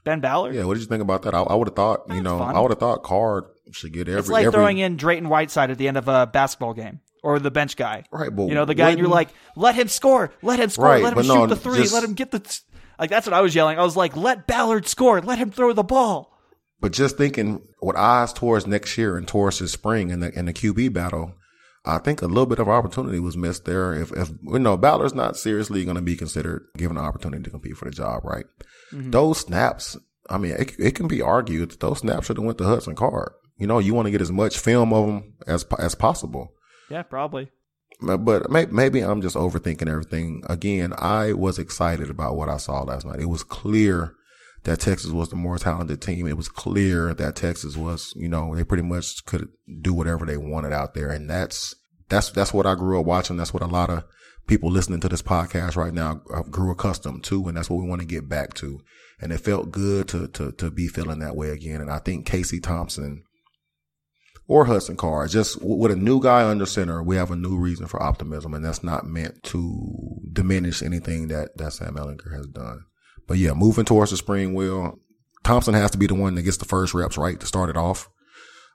[0.05, 0.55] ben Ballard?
[0.55, 0.65] Yeah.
[0.65, 1.35] What did you think about that?
[1.35, 2.55] I, I would have thought you know fun.
[2.55, 5.71] I would have thought Card should get every it's like every throwing in Drayton Whiteside
[5.71, 8.05] at the end of a basketball game or the bench guy.
[8.13, 10.85] right, but You know, the guy, and you're like, let him score, let him score,
[10.85, 12.41] Right, let him shoot no, the three, just- let him get the.
[12.41, 12.61] t-"
[12.99, 13.79] Like, that's what I was yelling.
[13.79, 16.34] I was like, let Ballard score, let him throw the ball.
[16.81, 20.47] But just thinking with eyes towards next year and towards the spring and the in
[20.47, 21.35] the QB battle,
[21.85, 23.95] I think a little bit of opportunity was missed there.
[23.95, 27.51] If if you know Ballard's not seriously going to be considered given the opportunity to
[27.51, 28.47] compete for the job, right?
[28.93, 29.11] Mm-hmm.
[29.11, 29.97] Those snaps,
[30.31, 32.95] I mean, it, it can be argued that those snaps should have went to Hudson
[32.95, 33.33] Card.
[33.59, 36.53] You know, you want to get as much film of them as as possible.
[36.91, 37.51] Yeah, probably.
[38.01, 40.43] But may, maybe I'm just overthinking everything.
[40.49, 43.21] Again, I was excited about what I saw last night.
[43.21, 44.15] It was clear
[44.65, 46.27] that Texas was the more talented team.
[46.27, 49.49] It was clear that Texas was, you know, they pretty much could
[49.81, 51.11] do whatever they wanted out there.
[51.11, 51.75] And that's,
[52.09, 53.37] that's, that's what I grew up watching.
[53.37, 54.05] That's what a lot of
[54.47, 57.47] people listening to this podcast right now uh, grew accustomed to.
[57.47, 58.81] And that's what we want to get back to.
[59.21, 61.81] And it felt good to, to, to be feeling that way again.
[61.81, 63.23] And I think Casey Thompson,
[64.47, 65.31] or Hudson Card.
[65.31, 68.65] Just with a new guy under center, we have a new reason for optimism, and
[68.65, 72.85] that's not meant to diminish anything that, that Sam Ehlinger has done.
[73.27, 74.99] But yeah, moving towards the spring wheel,
[75.43, 77.77] Thompson has to be the one that gets the first reps right to start it
[77.77, 78.09] off.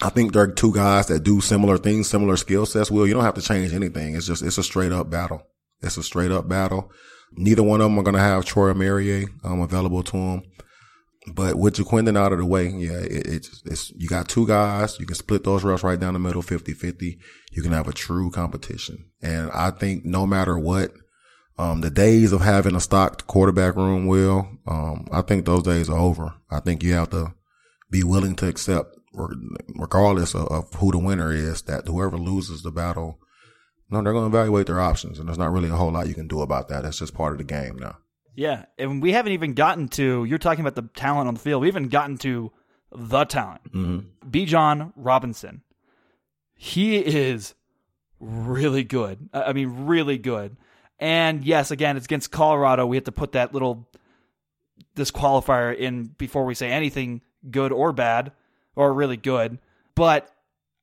[0.01, 2.89] I think there are two guys that do similar things, similar skill sets.
[2.89, 4.15] Will you don't have to change anything.
[4.15, 5.41] It's just it's a straight up battle.
[5.81, 6.91] It's a straight up battle.
[7.33, 10.43] Neither one of them are going to have Troy Marrier um, available to them.
[11.33, 14.99] But with Ja'Quinden out of the way, yeah, it, it's, it's, you got two guys.
[14.99, 17.17] You can split those reps right down the middle, 50-50.
[17.51, 19.05] You can have a true competition.
[19.21, 20.91] And I think no matter what,
[21.59, 25.89] um, the days of having a stocked quarterback room will, um, I think those days
[25.89, 26.33] are over.
[26.49, 27.33] I think you have to
[27.91, 28.95] be willing to accept,
[29.75, 33.19] regardless of, of who the winner is, that whoever loses the battle,
[33.89, 35.19] no, they're going to evaluate their options.
[35.19, 36.83] And there's not really a whole lot you can do about that.
[36.83, 37.97] That's just part of the game now.
[38.35, 40.23] Yeah, and we haven't even gotten to.
[40.23, 41.61] You're talking about the talent on the field.
[41.61, 42.53] We haven't gotten to
[42.89, 43.73] the talent.
[43.73, 44.29] Mm-hmm.
[44.29, 45.63] Bijan Robinson.
[46.53, 47.53] He is
[48.17, 49.29] really good.
[49.33, 50.55] I I mean, really good.
[50.99, 52.85] And yes, again, it's against Colorado.
[52.85, 53.87] We have to put that little
[54.95, 58.33] disqualifier in before we say anything good or bad
[58.75, 59.59] or really good.
[59.95, 60.33] But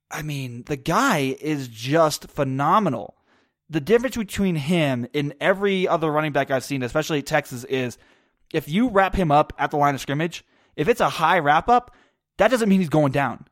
[0.09, 3.15] I mean, the guy is just phenomenal.
[3.69, 7.97] The difference between him and every other running back I've seen, especially Texas, is
[8.53, 11.67] if you wrap him up at the line of scrimmage, if it's a high wrap
[11.67, 11.93] up,
[12.37, 13.45] that doesn't mean he's going down.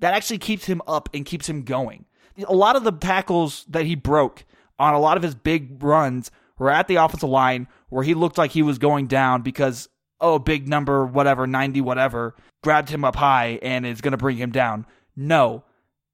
[0.00, 2.04] That actually keeps him up and keeps him going.
[2.46, 4.44] A lot of the tackles that he broke
[4.82, 8.36] on a lot of his big runs were at the offensive line where he looked
[8.36, 9.88] like he was going down because,
[10.20, 14.36] oh, big number, whatever, 90, whatever, grabbed him up high and is going to bring
[14.36, 14.86] him down.
[15.14, 15.64] No,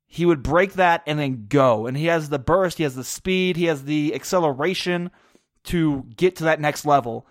[0.06, 1.86] he would break that and then go.
[1.86, 5.10] And he has the burst, he has the speed, he has the acceleration
[5.64, 7.26] to get to that next level.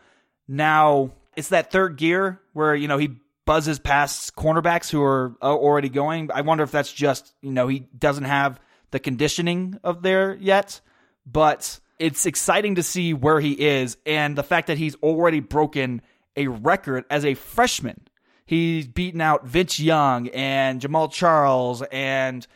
[0.48, 5.56] Now, it's that third gear where, you know, he buzzes past cornerbacks who are uh,
[5.56, 6.32] already going.
[6.34, 8.60] I wonder if that's just, you know, he doesn't have
[8.92, 10.82] the conditioning of there yet,
[11.30, 16.02] but it's exciting to see where he is and the fact that he's already broken
[16.36, 18.00] a record as a freshman.
[18.46, 22.48] He's beaten out Vince Young and Jamaal Charles and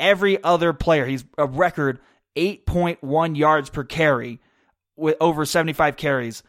[0.00, 1.06] every other player.
[1.06, 2.00] He's a record
[2.34, 4.40] 8.1 yards per carry
[4.96, 6.42] with over 75 carries.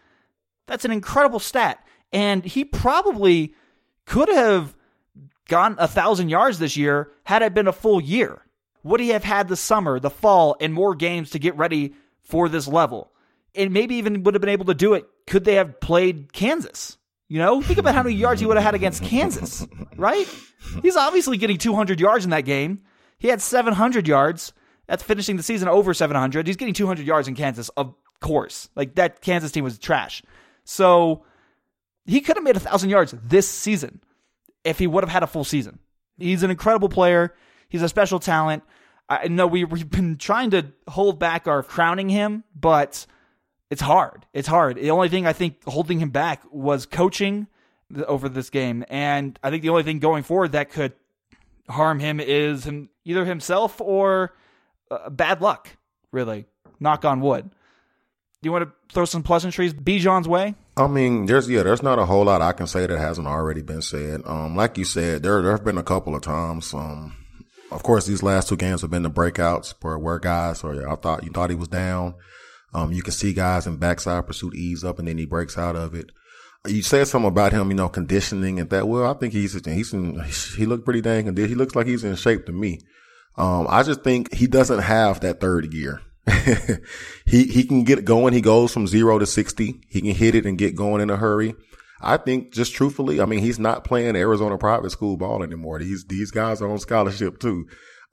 [0.66, 1.86] That's an incredible stat.
[2.12, 3.54] And he probably
[4.06, 4.76] could have
[5.48, 8.42] gone a thousand yards this year had it been a full year.
[8.84, 12.50] Would he have had the summer, the fall, and more games to get ready for
[12.50, 13.12] this level?
[13.56, 15.08] And maybe even would have been able to do it.
[15.26, 16.98] Could they have played Kansas?
[17.28, 20.28] You know, think about how many yards he would have had against Kansas, right?
[20.82, 22.84] He's obviously getting 200 yards in that game.
[23.20, 24.54] He had 700 yards.
[24.88, 26.48] That's finishing the season over 700.
[26.48, 28.70] He's getting 200 yards in Kansas, of course.
[28.76, 30.24] Like that Kansas team was trash.
[30.64, 31.26] So
[32.06, 34.02] he could have made a thousand yards this season
[34.64, 35.80] if he would have had a full season.
[36.18, 37.36] He's an incredible player.
[37.70, 38.64] He's a special talent.
[39.10, 43.06] I know we, we've been trying to hold back our crowning him, but
[43.70, 44.26] it's hard.
[44.34, 44.78] It's hard.
[44.78, 47.48] The only thing I think holding him back was coaching
[48.08, 48.84] over this game.
[48.90, 50.94] And I think the only thing going forward that could
[51.70, 54.34] harm him is him, either himself or
[54.92, 55.70] uh, bad luck,
[56.12, 56.46] really.
[56.80, 57.50] Knock on wood.
[58.42, 60.54] Do you want to throw some pleasantries Bijan's way?
[60.76, 63.64] I mean, there's yeah, there's not a whole lot I can say that hasn't already
[63.64, 64.22] been said.
[64.26, 66.72] Um, like you said, there there have been a couple of times.
[66.72, 67.16] Um,
[67.72, 70.96] of course, these last two games have been the breakouts where where guys or I
[70.96, 72.16] thought you thought he was down.
[72.74, 75.76] Um, you can see guys in backside pursuit ease up and then he breaks out
[75.76, 76.12] of it.
[76.66, 78.88] You said something about him, you know, conditioning and that.
[78.88, 80.20] Well, I think he's he's in,
[80.58, 81.50] he looked pretty dang conditioned.
[81.50, 82.82] He looks like he's in shape to me.
[83.38, 86.02] Um, I just think he doesn't have that third gear.
[87.26, 88.34] he he can get going.
[88.34, 89.82] He goes from zero to sixty.
[89.88, 91.56] He can hit it and get going in a hurry.
[92.02, 95.80] I think just truthfully, I mean, he's not playing Arizona private school ball anymore.
[95.80, 97.66] These these guys are on scholarship too.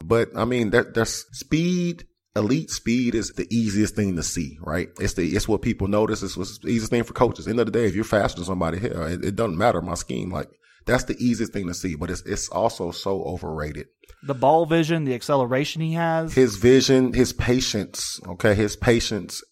[0.04, 4.88] But I mean, that there's speed, elite speed is the easiest thing to see, right?
[4.98, 6.22] It's the it's what people notice.
[6.22, 7.46] It's what's the easiest thing for coaches.
[7.46, 9.94] End of the day, if you're faster than somebody here, it, it doesn't matter my
[9.94, 10.30] scheme.
[10.30, 10.48] Like
[10.86, 11.94] that's the easiest thing to see.
[11.94, 13.86] But it's it's also so overrated
[14.22, 18.18] the ball vision, the acceleration he has, his vision, his patience.
[18.26, 19.42] Okay, his patience,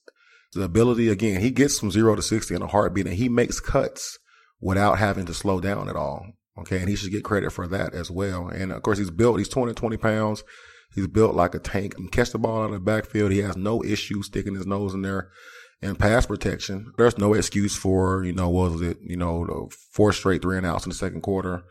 [0.55, 1.09] the ability.
[1.09, 4.18] Again, he gets from zero to sixty in a heartbeat, and he makes cuts
[4.62, 6.27] without having to slow down at all.
[6.59, 8.48] Okay, and he should get credit for that as well.
[8.48, 9.38] And of course, he's built.
[9.38, 10.44] He's 220 pounds.
[10.94, 11.94] He's built like a tank.
[11.96, 13.33] He can catch the ball out of the backfield.
[13.33, 15.31] He has no issue sticking his nose in there.
[15.81, 20.12] And pass protection, there's no excuse for, you know, was it, you know, the four
[20.12, 21.64] straight three and outs in the second quarter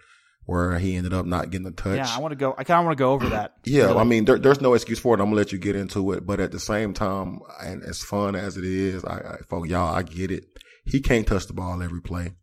[0.46, 1.98] where he ended up not getting a touch.
[1.98, 2.54] Yeah, I want to go.
[2.58, 3.54] I kind of want to go over that.
[3.64, 4.00] yeah, really.
[4.00, 5.22] I mean, there, there's no excuse for it.
[5.22, 8.36] I'm gonna let you get into it, but at the same time, and as fun
[8.36, 10.46] as it is, I, I y'all, I get it.
[10.86, 12.34] He can't touch the ball every play,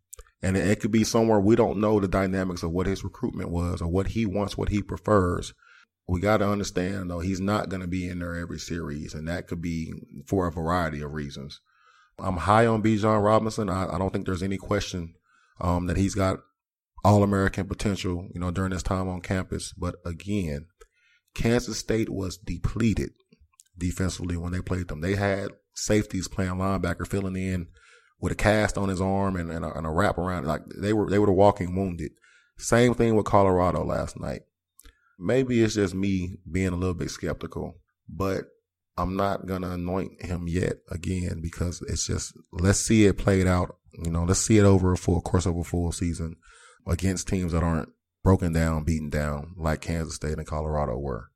[0.41, 3.81] and it, could be somewhere we don't know the dynamics of what his recruitment was
[3.81, 5.53] or what he wants, what he prefers.
[6.07, 9.27] We got to understand though, he's not going to be in there every series, and
[9.27, 9.93] that could be
[10.27, 11.59] for a variety of reasons.
[12.17, 13.69] I'm high on Bijan Robinson.
[13.69, 15.13] I, I don't think there's any question
[15.61, 16.39] um, that he's got
[17.03, 19.73] all American potential, you know, during his time on campus.
[19.73, 20.67] But again,
[21.33, 23.11] Kansas State was depleted
[23.77, 25.01] defensively when they played them.
[25.01, 27.67] They had safeties playing linebacker, filling in
[28.19, 30.45] with a cast on his arm and, and, a, and a wrap around.
[30.45, 32.11] Like they were, they were the walking wounded.
[32.57, 34.41] Same thing with Colorado last night.
[35.17, 37.75] Maybe it's just me being a little bit skeptical,
[38.07, 38.45] but
[38.97, 43.47] I'm not going to anoint him yet again because it's just, let's see it played
[43.47, 43.77] out.
[43.93, 46.35] You know, let's see it over a full course of a full season
[46.87, 47.89] against teams that aren't
[48.23, 51.31] broken down, beaten down like Kansas State and Colorado were.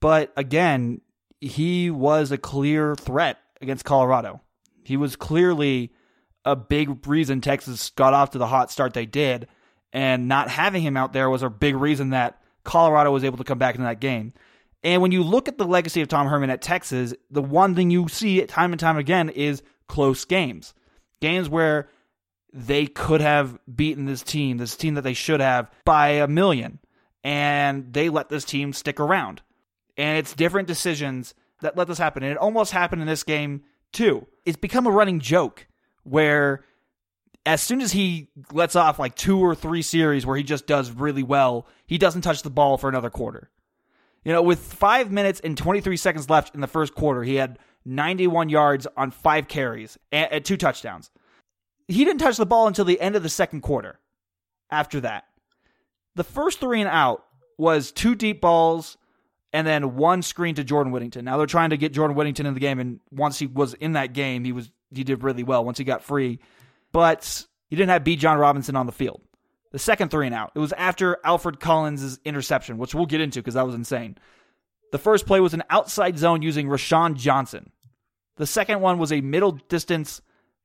[0.00, 1.00] But again,
[1.40, 4.40] he was a clear threat against Colorado.
[4.84, 5.92] He was clearly
[6.44, 9.48] a big reason Texas got off to the hot start they did.
[9.92, 13.44] And not having him out there was a big reason that Colorado was able to
[13.44, 14.32] come back into that game.
[14.82, 17.90] And when you look at the legacy of Tom Herman at Texas, the one thing
[17.90, 20.74] you see time and time again is close games.
[21.20, 21.88] Games where
[22.52, 26.80] they could have beaten this team, this team that they should have, by a million.
[27.22, 29.42] And they let this team stick around.
[29.96, 32.22] And it's different decisions that let this happen.
[32.22, 34.26] And it almost happened in this game, too.
[34.44, 35.66] It's become a running joke
[36.04, 36.64] where
[37.44, 40.90] as soon as he lets off like two or three series where he just does
[40.90, 43.50] really well, he doesn't touch the ball for another quarter.
[44.24, 47.58] You know, with five minutes and 23 seconds left in the first quarter, he had
[47.84, 51.10] 91 yards on five carries and, uh, two touchdowns
[51.88, 53.98] he didn't touch the ball until the end of the second quarter.
[54.70, 55.24] After that,
[56.14, 57.24] the first three and out
[57.58, 58.96] was two deep balls
[59.52, 61.24] and then one screen to Jordan Whittington.
[61.24, 63.92] Now they're trying to get Jordan Whittington in the game, and once he was in
[63.92, 66.38] that game, he was he did really well once he got free,
[66.92, 69.20] but he didn't have Bijan Robinson on the field.
[69.72, 73.40] The second three and out, it was after Alfred Collins' interception, which we'll get into
[73.40, 74.16] because that was insane.
[74.92, 77.72] The first play was an outside zone using Roschon Johnson.
[78.36, 80.20] The second one was a middle distance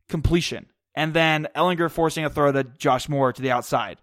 [0.07, 0.67] completion
[0.99, 3.99] and then Ehlinger forcing a throw to Josh Moore to the outside.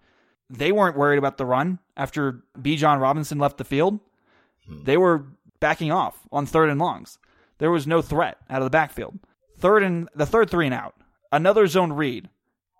[0.48, 4.00] They weren't worried about the run after Bijan Robinson left the field.
[4.66, 4.84] Hmm.
[4.84, 5.26] They were
[5.60, 7.18] backing off on third and longs.
[7.58, 9.18] There was no threat out of the backfield.
[9.58, 10.94] Third and the third three and out.
[11.32, 12.28] Another zone read.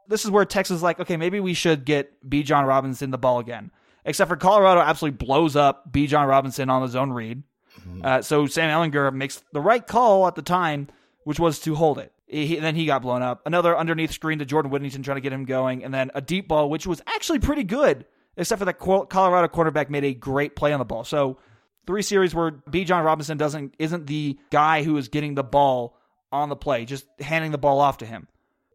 [0.09, 3.39] This is where Texas is like, okay, maybe we should get Bijan Robinson the ball
[3.39, 3.71] again.
[4.05, 7.43] Except for Colorado absolutely blows up Bijan Robinson on the zone read.
[7.81, 8.01] Mm-hmm.
[8.05, 10.89] Uh, so Sam Ehlinger makes the right call at the time,
[11.25, 12.13] which was to hold it.
[12.27, 13.43] He, then he got blown up.
[13.47, 16.49] Another underneath screen to Jordan Whittington trying to get him going, and then a deep
[16.49, 18.05] ball, which was actually pretty good,
[18.37, 21.05] except for that Colorado quarterback made a great play on the ball.
[21.05, 21.39] So
[21.87, 25.96] three series where Bijan Robinson doesn't isn't the guy who is getting the ball
[26.33, 28.29] on the play, just handing the ball off to him.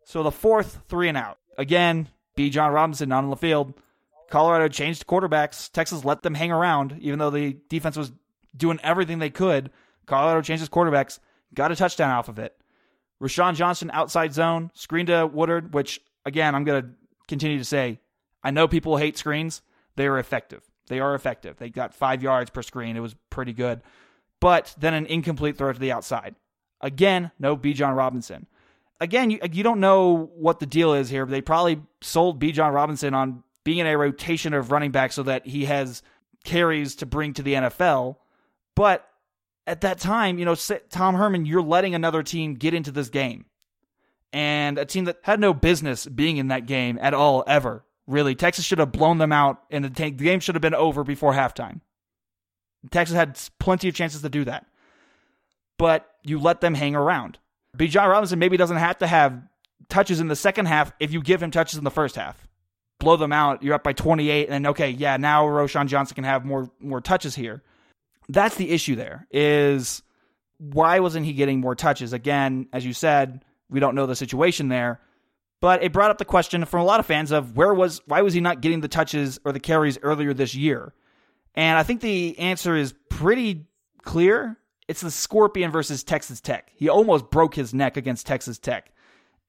[0.04, 3.74] So the fourth three and out again, Bijan Robinson not on the field.
[4.30, 5.72] Colorado changed quarterbacks.
[5.72, 8.12] Texas let them hang around, even though the defense was
[8.56, 9.70] doing everything they could.
[10.06, 11.20] Colorado changed changes quarterbacks,
[11.54, 12.56] got a touchdown off of it.
[13.22, 16.89] Roschon Johnson outside zone, screen to Woodard, which again, I'm going to
[17.28, 17.99] continue to say,
[18.43, 19.62] I know people hate screens.
[19.95, 20.64] They are effective.
[20.88, 21.58] They are effective.
[21.58, 22.97] They got five yards per screen.
[22.97, 23.82] It was pretty good.
[24.39, 26.36] But then an incomplete throw to the outside.
[26.82, 28.48] Again, no Bijan Robinson.
[29.00, 31.26] Again, you, you don't know what the deal is here.
[31.26, 35.46] They probably sold Bijan Robinson on being in a rotation of running back so that
[35.46, 36.02] he has
[36.44, 38.18] carries to bring to the NFL.
[38.76, 39.08] But
[39.68, 40.56] at that time, you know,
[40.90, 43.46] Tom Herman, you're letting another team get into this game.
[44.34, 47.84] And a team that had no business being in that game at all, ever.
[48.08, 48.34] Really.
[48.34, 51.34] Texas should have blown them out, and the, the game should have been over before
[51.34, 51.82] halftime.
[52.90, 54.66] Texas had plenty of chances to do that.
[55.78, 57.38] But you let them hang around.
[57.78, 59.42] Bijan Robinson maybe doesn't have to have
[59.90, 62.48] touches in the second half if you give him touches in the first half.
[63.00, 66.46] Blow them out, you're up by 28, and okay, yeah, now Roschon Johnson can have
[66.46, 67.64] more more touches here.
[68.30, 70.04] That's the issue there, is
[70.58, 72.14] why wasn't he getting more touches?
[72.14, 75.02] Again, as you said, we don't know the situation there.
[75.62, 78.22] But it brought up the question from a lot of fans of where was why
[78.22, 80.94] was he not getting the touches or the carries earlier this year?
[81.56, 83.68] And I think the answer is pretty
[84.04, 84.58] clear.
[84.92, 86.70] It's the Scorpion versus Texas Tech.
[86.76, 88.92] He almost broke his neck against Texas Tech.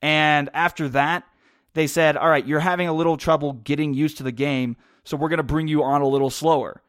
[0.00, 1.24] And after that,
[1.74, 5.16] they said, all right, you're having a little trouble getting used to the game, so
[5.16, 6.80] we're going to bring you on a little slower.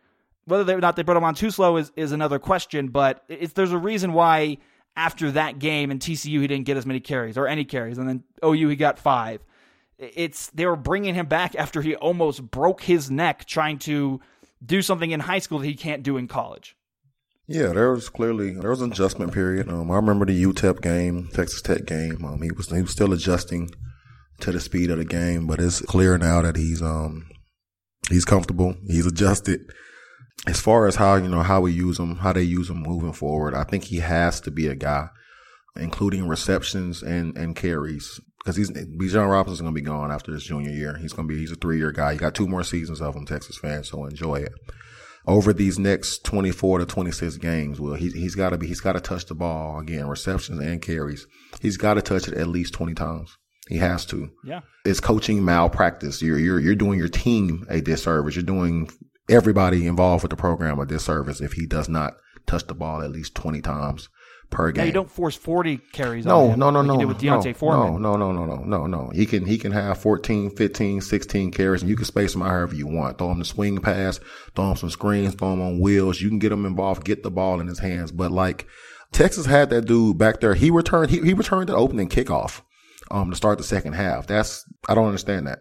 [0.45, 3.24] Whether or not they brought him on too slow is, is another question, but
[3.56, 4.60] there's a reason why
[4.95, 8.08] after that game in TCU he didn't get as many carries or any carries, and
[8.08, 9.43] then OU he got five.
[9.97, 14.22] It's they were bringing him back after he almost broke his neck trying to
[14.64, 16.76] do something in high school that he can't do in college.
[17.48, 19.68] Yeah, there was clearly there was an adjustment period.
[19.68, 22.24] Um, I remember the UTEP game, Texas Tech game.
[22.24, 23.70] Um, he was he was still adjusting
[24.39, 27.28] to the speed of the game, but it's clear now that he's um
[28.10, 28.76] he's comfortable.
[28.88, 29.60] He's adjusted.
[30.48, 33.14] As far as how you know how we use him, how they use him moving
[33.14, 35.10] forward, I think he has to be a guy,
[35.76, 40.46] including receptions and and carries, because he's Bijan Robinson's going to be gone after his
[40.46, 40.98] junior year.
[40.98, 42.14] He's going to be he's a three year guy.
[42.14, 44.54] You got two more seasons of him, Texas fans, so enjoy it
[45.26, 48.93] over these next 24 to 26 games, well, he, he's got to be, he's got
[48.93, 51.28] to touch the ball again, receptions and carries.
[51.61, 53.38] He's got to touch it at least 20 times.
[53.69, 54.30] He has to.
[54.43, 54.61] Yeah.
[54.86, 56.21] It's coaching malpractice.
[56.21, 58.36] You're, you're, you're doing your team a disservice.
[58.36, 58.89] You're doing
[59.30, 62.15] everybody involved with the program a disservice if he does not
[62.45, 64.09] touch the ball at least 20 times
[64.54, 64.86] per game.
[64.86, 66.93] You don't force 40 carries no, on him No, no, like no.
[66.93, 68.01] You did with D'Onta no, Foreman.
[68.01, 69.10] No, no, no, no, no, no, no.
[69.14, 72.49] He can, he can have 14, 15, 16 carries and you can space them out
[72.49, 73.18] however you want.
[73.18, 74.20] Throw him the swing pass,
[74.56, 76.22] throw him some screens, throw him on wheels.
[76.22, 78.12] You can get him involved, get the ball in his hands.
[78.12, 78.68] But like
[79.12, 80.54] Texas had that dude back there.
[80.54, 82.62] He returned, he, he returned the opening kickoff,
[83.12, 84.28] um, to start the second half.
[84.28, 85.60] That's, I don't understand that.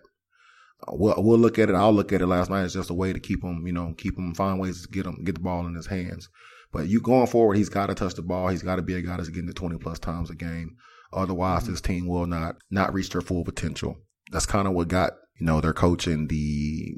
[0.88, 1.74] We'll, we'll look at it.
[1.74, 2.64] I'll look at it last night.
[2.64, 5.06] It's just a way to keep him, you know, keep him, find ways to get
[5.06, 6.28] him, get the ball in his hands.
[6.72, 8.48] But you going forward, he's got to touch the ball.
[8.48, 10.76] He's got to be a guy that's getting to 20 plus times a game.
[11.12, 13.96] Otherwise, this team will not, not reach their full potential.
[14.30, 16.94] That's kind of what got, you know, their coach in the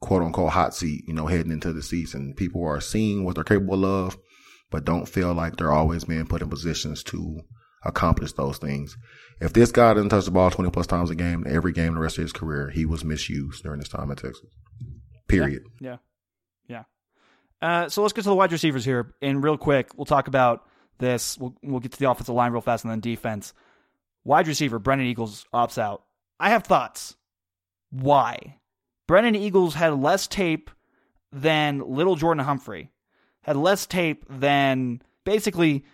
[0.00, 2.34] quote unquote hot seat, you know, heading into the season.
[2.36, 4.16] People are seeing what they're capable of,
[4.70, 7.40] but don't feel like they're always being put in positions to
[7.84, 8.96] accomplish those things.
[9.40, 12.00] If this guy doesn't touch the ball 20 plus times a game, every game the
[12.00, 14.46] rest of his career, he was misused during his time at Texas.
[15.28, 15.62] Period.
[15.80, 15.90] Yeah.
[15.90, 15.96] yeah.
[17.60, 19.14] Uh, so let's get to the wide receivers here.
[19.20, 20.66] And real quick, we'll talk about
[20.98, 21.36] this.
[21.38, 23.52] We'll, we'll get to the offensive line real fast and then defense.
[24.24, 26.04] Wide receiver, Brennan Eagles opts out.
[26.38, 27.16] I have thoughts.
[27.90, 28.58] Why?
[29.06, 30.70] Brennan Eagles had less tape
[31.32, 32.90] than Lil'Jordan Humphrey,
[33.42, 35.84] had less tape than basically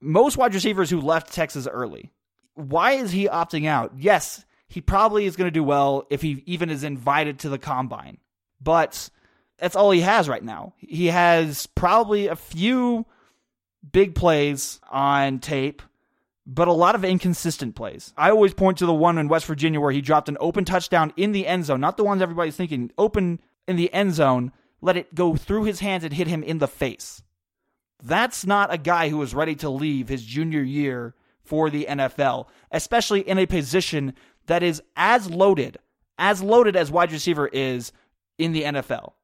[0.00, 2.12] most wide receivers who left Texas early.
[2.54, 3.92] Why is he opting out?
[3.96, 7.58] Yes, he probably is going to do well if he even is invited to the
[7.58, 8.18] combine.
[8.60, 9.10] But
[9.58, 10.74] that's all he has right now.
[10.78, 13.06] He has probably a few
[13.90, 15.82] big plays on tape,
[16.46, 18.12] but a lot of inconsistent plays.
[18.16, 21.12] I always point to the one in West Virginia where he dropped an open touchdown
[21.16, 24.96] in the end zone, not the ones everybody's thinking, open in the end zone, let
[24.96, 27.22] it go through his hands and hit him in the face.
[28.02, 32.46] That's not a guy who is ready to leave his junior year for the NFL,
[32.70, 34.14] especially in a position
[34.46, 35.78] that is as loaded,
[36.18, 37.92] as loaded as wide receiver is
[38.36, 39.14] in the NFL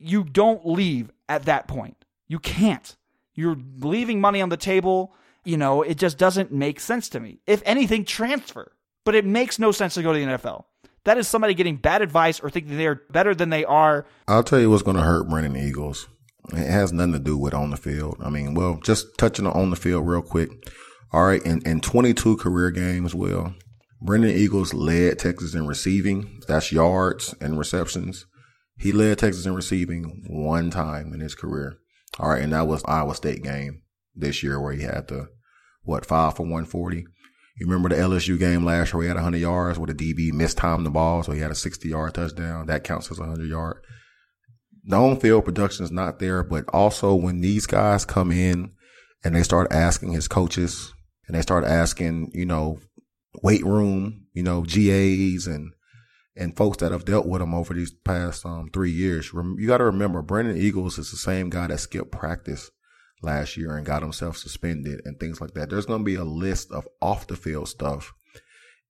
[0.00, 2.04] you don't leave at that point.
[2.26, 2.96] You can't.
[3.34, 5.14] You're leaving money on the table.
[5.44, 7.40] You know, it just doesn't make sense to me.
[7.46, 8.72] If anything, transfer.
[9.04, 10.64] But it makes no sense to go to the NFL.
[11.04, 14.06] That is somebody getting bad advice or thinking they're better than they are.
[14.28, 16.08] I'll tell you what's going to hurt Brennan Eagles.
[16.52, 18.16] It has nothing to do with on the field.
[18.20, 20.50] I mean, well, just touching on the field real quick.
[21.12, 23.54] All right, in, in 22 career games, well,
[24.02, 26.40] Brennan Eagles led Texas in receiving.
[26.46, 28.26] That's yards and receptions.
[28.80, 31.76] He led Texas in receiving one time in his career.
[32.18, 33.82] All right, and that was Iowa State game
[34.14, 35.28] this year where he had the
[35.82, 37.04] what five for one forty.
[37.58, 40.32] You remember the LSU game last year where he had 100 yards where the DB
[40.32, 42.66] mistimed the ball, so he had a 60 yard touchdown.
[42.66, 43.84] That counts as a 100 yard.
[44.84, 48.72] The on field production is not there, but also when these guys come in
[49.22, 50.94] and they start asking his coaches
[51.26, 52.78] and they start asking, you know,
[53.42, 55.74] weight room, you know, GAs and
[56.36, 59.32] and folks that have dealt with him over these past um, three years.
[59.32, 62.70] You got to remember, Brennan Eagles is the same guy that skipped practice
[63.22, 65.70] last year and got himself suspended and things like that.
[65.70, 68.12] There's going to be a list of off the field stuff.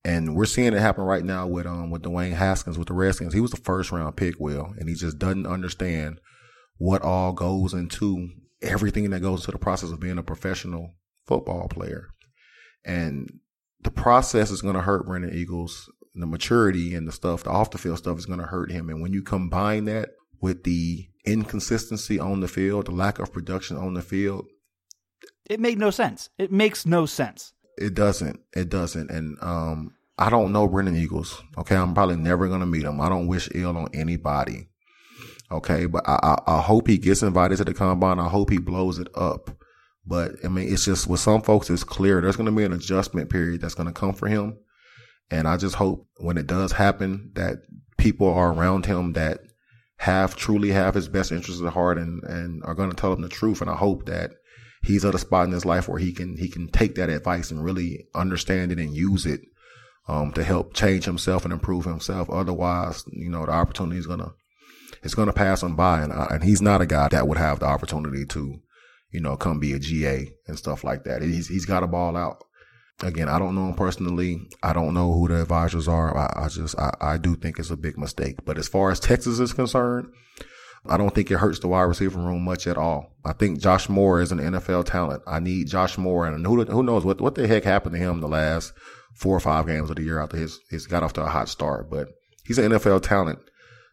[0.05, 3.35] And we're seeing it happen right now with um with Dwayne Haskins with the Redskins.
[3.35, 6.21] He was the first round pick, Will, and he just doesn't understand
[6.79, 8.29] what all goes into
[8.63, 10.95] everything that goes into the process of being a professional
[11.27, 12.09] football player.
[12.85, 13.41] And
[13.83, 15.91] the process is going to hurt Brennan Eagles.
[16.15, 18.89] The maturity and the stuff, the off the field stuff is going to hurt him.
[18.89, 23.77] And when you combine that with the inconsistency on the field, the lack of production
[23.77, 24.47] on the field,
[25.49, 26.31] it made no sense.
[26.39, 27.53] It makes no sense.
[27.77, 28.41] It doesn't.
[28.55, 29.11] It doesn't.
[29.11, 31.43] And um, I don't know Brennan Eagles.
[31.59, 33.01] Okay, I'm probably never going to meet him.
[33.01, 34.69] I don't wish ill on anybody.
[35.51, 38.21] Okay, but I, I, I hope he gets invited to the combine.
[38.21, 39.51] I hope he blows it up.
[40.07, 42.73] But I mean, it's just with some folks, it's clear there's going to be an
[42.73, 44.59] adjustment period that's going to come for him.
[45.31, 47.59] And I just hope when it does happen that
[47.97, 49.41] people are around him that
[49.99, 53.21] have truly have his best interests at heart and, and are going to tell him
[53.21, 53.61] the truth.
[53.61, 54.31] And I hope that
[54.83, 57.51] he's at a spot in his life where he can, he can take that advice
[57.51, 59.43] and really understand it and use it,
[60.09, 62.29] um, to help change himself and improve himself.
[62.31, 64.33] Otherwise, you know, the opportunity is going to,
[65.03, 66.01] it's going to pass him by.
[66.01, 68.59] And, and he's not a guy that would have the opportunity to,
[69.11, 71.23] you know, come be a GA and stuff like that.
[71.23, 72.43] He's, he's got a ball out.
[73.03, 74.49] Again, I don't know him personally.
[74.63, 76.17] I don't know who the advisors are.
[76.17, 78.45] I, I just, I, I do think it's a big mistake.
[78.45, 80.09] But as far as Texas is concerned,
[80.87, 83.17] I don't think it hurts the wide receiver room much at all.
[83.25, 85.23] I think Josh Moore is an NFL talent.
[85.27, 88.21] I need Josh Moore, and who who knows what what the heck happened to him
[88.21, 88.73] the last
[89.15, 91.49] four or five games of the year after his he's got off to a hot
[91.49, 91.91] start.
[91.91, 92.09] But
[92.45, 93.41] he's an NFL talent.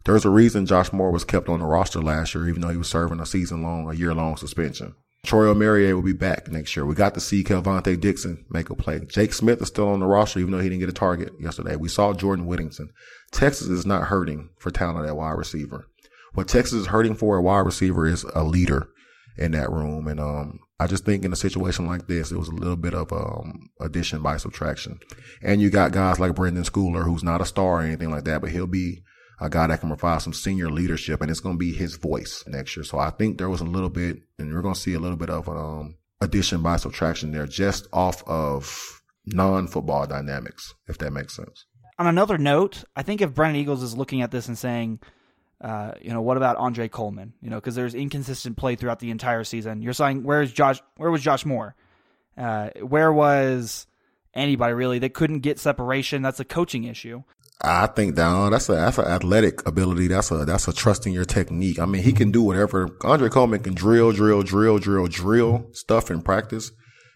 [0.05, 2.77] There's a reason Josh Moore was kept on the roster last year, even though he
[2.77, 4.95] was serving a season long, a year long suspension.
[5.27, 6.85] Troy Omeire will be back next year.
[6.85, 9.01] We got to see Kelvontay Dixon make a play.
[9.01, 11.75] Jake Smith is still on the roster, even though he didn't get a target yesterday.
[11.75, 12.91] We saw Jordan Whittington.
[13.29, 15.85] Texas is not hurting for talent at wide receiver.
[16.33, 18.87] What Texas is hurting for a wide receiver is a leader
[19.37, 20.07] in that room.
[20.07, 22.93] And, um, I just think in a situation like this, it was a little bit
[22.93, 24.97] of, um, addition by subtraction.
[25.41, 28.39] And you got guys like Brenden Schooler, who's not a star or anything like that,
[28.39, 29.03] but he'll be
[29.39, 32.43] a guy that can provide some senior leadership and it's going to be his voice
[32.47, 32.83] next year.
[32.83, 35.17] So I think there was a little bit, and we're going to see a little
[35.17, 41.11] bit of um, addition by subtraction there just off of non football dynamics, if that
[41.11, 41.65] makes sense.
[41.99, 44.99] On another note, I think if Brennan Eagles is looking at this and saying,
[45.61, 47.33] uh, you know, what about Andre Coleman?
[47.41, 49.81] You know, because there's inconsistent play throughout the entire season.
[49.81, 50.81] You're saying, where's Josh?
[50.97, 51.75] Where was Josh Moore?
[52.37, 53.87] Uh, where was
[54.35, 54.99] anybody really?
[54.99, 56.21] They couldn't get separation.
[56.21, 57.23] That's a coaching issue.
[57.61, 60.07] I think down that's a that's an athletic ability.
[60.07, 61.79] That's a that's a trusting your technique.
[61.79, 62.89] I mean, he can do whatever.
[63.03, 66.71] Andre Coleman can drill, drill, drill, drill, drill stuff in practice.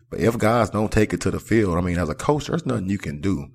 [0.10, 2.66] But if guys don't take it to the field, I mean, as a coach, there's
[2.66, 3.48] nothing you can do.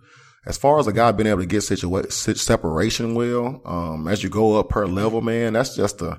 [0.46, 4.30] As far as a guy being able to get situa- separation, well, um, as you
[4.30, 6.18] go up per level, man, that's just a.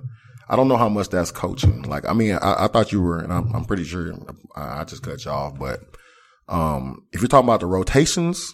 [0.49, 1.84] I don't know how much that's coaching.
[1.84, 4.13] Like, I mean, I, I thought you were, and I'm, I'm pretty sure
[4.55, 5.82] I, I just cut you off, but
[6.47, 8.53] um, if you're talking about the rotations,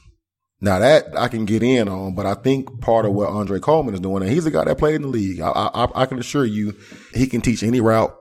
[0.63, 3.95] now that I can get in on, but I think part of what Andre Coleman
[3.95, 5.41] is doing, and he's a guy that played in the league.
[5.41, 6.73] I, I, I can assure you,
[7.13, 8.15] he can teach any route,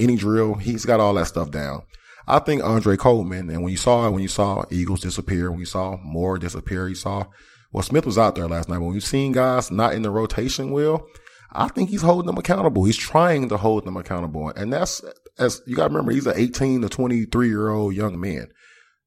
[0.00, 0.54] any drill.
[0.54, 1.82] He's got all that stuff down.
[2.26, 5.66] I think Andre Coleman, and when you saw when you saw Eagles disappear, when you
[5.66, 7.26] saw Moore disappear, you saw
[7.72, 8.78] well Smith was out there last night.
[8.78, 11.06] But When you've seen guys not in the rotation, will
[11.52, 12.84] I think he's holding them accountable.
[12.84, 15.02] He's trying to hold them accountable, and that's
[15.38, 18.48] as you got to remember, he's an 18 to 23 year old young man.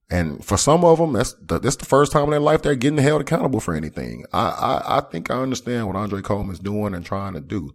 [0.10, 2.76] And for some of them, that's the, that's the first time in their life they're
[2.76, 4.26] getting held accountable for anything.
[4.32, 7.72] I, I, I think I understand what Andre Coleman's doing and trying to do.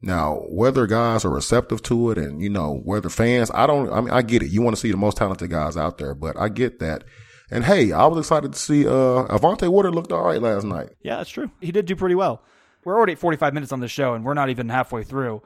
[0.00, 4.00] Now, whether guys are receptive to it and, you know, whether fans, I don't, I
[4.00, 4.50] mean, I get it.
[4.50, 7.02] You want to see the most talented guys out there, but I get that.
[7.50, 10.90] And hey, I was excited to see, uh, Avante Woodard looked all right last night.
[11.02, 11.50] Yeah, that's true.
[11.60, 12.42] He did do pretty well.
[12.84, 15.42] We're already at 45 minutes on the show and we're not even halfway through.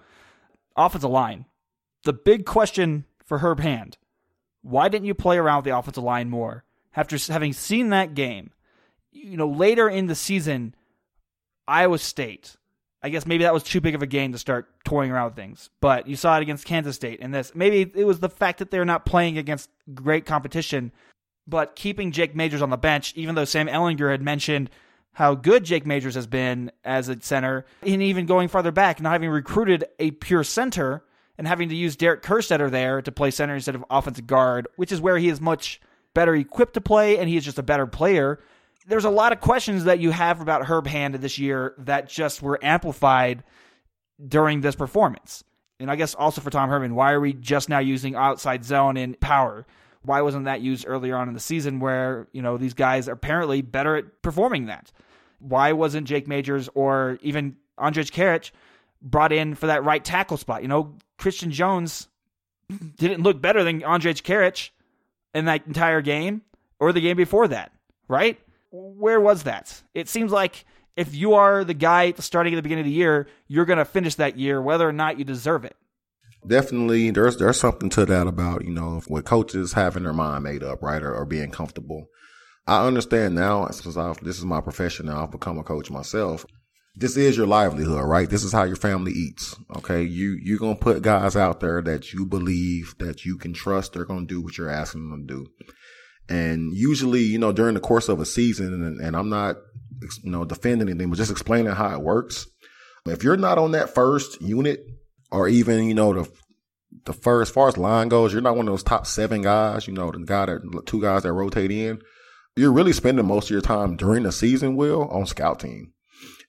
[0.76, 1.46] Offensive line.
[2.04, 3.96] The big question for Herb Hand
[4.62, 6.64] why didn't you play around with the offensive line more?
[6.94, 8.50] After having seen that game,
[9.12, 10.74] you know, later in the season,
[11.66, 12.56] Iowa State,
[13.02, 15.36] I guess maybe that was too big of a game to start toying around with
[15.36, 15.70] things.
[15.80, 17.54] But you saw it against Kansas State and this.
[17.54, 20.92] Maybe it was the fact that they're not playing against great competition,
[21.46, 24.68] but keeping Jake Majors on the bench, even though Sam Ehlinger had mentioned
[25.12, 29.12] how good Jake Majors has been as a center, and even going farther back, not
[29.12, 31.02] having recruited a pure center
[31.40, 34.92] and having to use Derek Kerstetter there to play center instead of offensive guard, which
[34.92, 35.80] is where he is much
[36.12, 38.40] better equipped to play and he is just a better player.
[38.86, 42.42] There's a lot of questions that you have about Herb Hand this year that just
[42.42, 43.42] were amplified
[44.22, 45.42] during this performance.
[45.78, 48.98] and I guess also for Tom Herman, why are we just now using outside zone
[48.98, 49.66] in power?
[50.02, 53.12] Why wasn't that used earlier on in the season where, you know, these guys are
[53.12, 54.92] apparently better at performing that?
[55.38, 58.50] Why wasn't Jake Majors or even Andrej Karic
[59.00, 60.60] brought in for that right tackle spot?
[60.60, 62.08] You know, Christian Jones
[62.96, 64.70] didn't look better than Andrej Karic
[65.34, 66.42] in that entire game
[66.78, 67.72] or the game before that,
[68.08, 68.40] right?
[68.70, 69.82] Where was that?
[69.94, 70.64] It seems like
[70.96, 73.84] if you are the guy starting at the beginning of the year, you're going to
[73.84, 75.76] finish that year whether or not you deserve it.
[76.46, 80.62] Definitely, there's there's something to that about you know with coaches having their mind made
[80.62, 82.06] up, right, or, or being comfortable.
[82.66, 85.22] I understand now since I've, this is my profession now.
[85.22, 86.46] I've become a coach myself.
[86.94, 88.28] This is your livelihood, right?
[88.28, 89.56] This is how your family eats.
[89.76, 93.92] Okay, you you're gonna put guys out there that you believe that you can trust.
[93.92, 95.46] They're gonna do what you're asking them to do.
[96.28, 99.56] And usually, you know, during the course of a season, and, and I'm not,
[100.22, 102.46] you know, defending anything, but just explaining how it works.
[103.06, 104.80] If you're not on that first unit,
[105.32, 106.30] or even you know the
[107.04, 109.86] the first, as far as line goes, you're not one of those top seven guys.
[109.86, 112.00] You know, the guy that two guys that rotate in.
[112.56, 115.92] You're really spending most of your time during the season, will on scout team.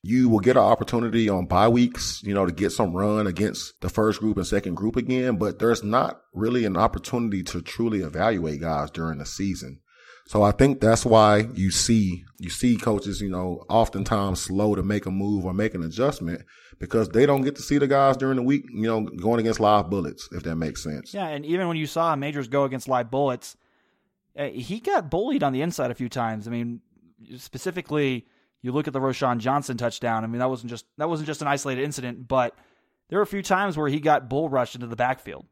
[0.04, 3.80] You will get an opportunity on bye weeks, you know, to get some run against
[3.82, 8.00] the first group and second group again, but there's not really an opportunity to truly
[8.02, 9.80] evaluate guys during the season.
[10.28, 14.84] So I think that's why you see you see coaches, you know, oftentimes slow to
[14.84, 16.44] make a move or make an adjustment
[16.80, 19.60] because they don't get to see the guys during the week, you know, going against
[19.60, 21.14] live bullets, if that makes sense.
[21.14, 23.58] Yeah, and even when you saw Majors go against live bullets,
[24.38, 26.48] uh, he got bullied on the inside a few times.
[26.48, 26.82] I mean,
[27.38, 28.26] specifically,
[28.62, 30.24] you look at the Roschon Johnson touchdown.
[30.24, 32.56] I mean, that wasn't just that wasn't just an isolated incident, but
[33.10, 35.46] there were a few times where he got bull rushed into the backfield.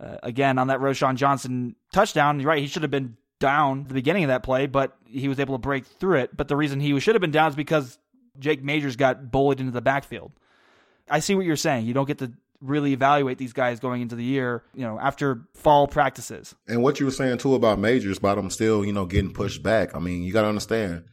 [0.00, 2.60] Uh, again, on that Roschon Johnson touchdown, you're right?
[2.60, 5.54] He should have been down at the beginning of that play, but he was able
[5.54, 6.36] to break through it.
[6.36, 7.98] But the reason he should have been down is because
[8.38, 10.32] Jake Majors got bullied into the backfield.
[11.10, 11.86] I see what you're saying.
[11.86, 15.42] You don't get to really evaluate these guys going into the year, you know, after
[15.54, 16.54] fall practices.
[16.66, 19.62] And what you were saying too about Majors, about them still, you know, getting pushed
[19.62, 19.94] back.
[19.94, 21.04] I mean, you got to understand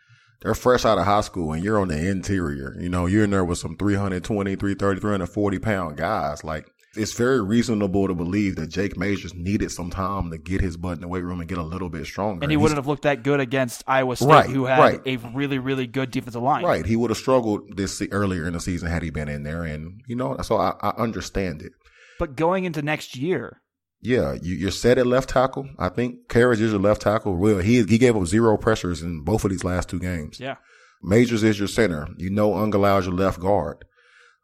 [0.41, 2.75] they're fresh out of high school and you're on the interior.
[2.79, 6.43] You know, you're in there with some 320, 330, 340 pound guys.
[6.43, 10.77] Like, it's very reasonable to believe that Jake Majors needed some time to get his
[10.77, 12.43] butt in the weight room and get a little bit stronger.
[12.43, 15.01] And he wouldn't have looked that good against Iowa State, Right, who had right.
[15.05, 16.63] a really, really good defensive line.
[16.63, 16.85] Right.
[16.85, 19.63] He would have struggled this earlier in the season had he been in there.
[19.63, 21.73] And, you know, so I, I understand it.
[22.17, 23.61] But going into next year,
[24.05, 25.67] Yeah, you, you're set at left tackle.
[25.79, 27.35] I think Karic is your left tackle.
[27.35, 30.39] Well, he he gave up zero pressures in both of these last two games.
[30.39, 30.55] yeah,
[31.01, 32.07] Majors is your center.
[32.17, 33.83] You know Angilau is your left guard.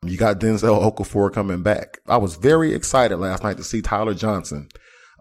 [0.03, 1.99] You got Denzel Okafor coming back.
[2.07, 4.67] I was very excited last night to see Tyler Johnson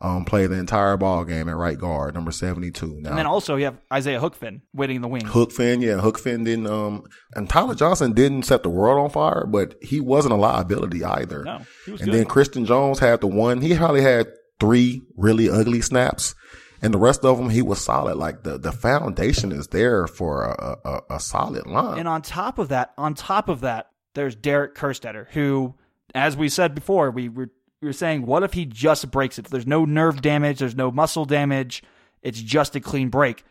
[0.00, 2.86] um, play the entire ball game at right guard, number 72.
[2.86, 5.22] Now, and then also you have Isaiah Hookfin waiting in the wing.
[5.22, 9.74] Hookfin, yeah, Hookfin didn't, um, and Tyler Johnson didn't set the world on fire, but
[9.82, 11.44] he wasn't a liability either.
[11.44, 12.12] No, and good.
[12.12, 14.28] then Christian Jones had the one, he probably had
[14.58, 16.34] three really ugly snaps.
[16.82, 18.16] And the rest of them, he was solid.
[18.16, 21.98] Like the, the foundation is there for a, a, a solid line.
[21.98, 25.74] And on top of that, on top of that, there's Derek Kerstetter, who,
[26.14, 27.50] as we said before, we were,
[27.88, 29.46] were saying, what if he just breaks it?
[29.46, 31.82] There's no nerve damage, there's no muscle damage,
[32.22, 33.44] it's just a clean break.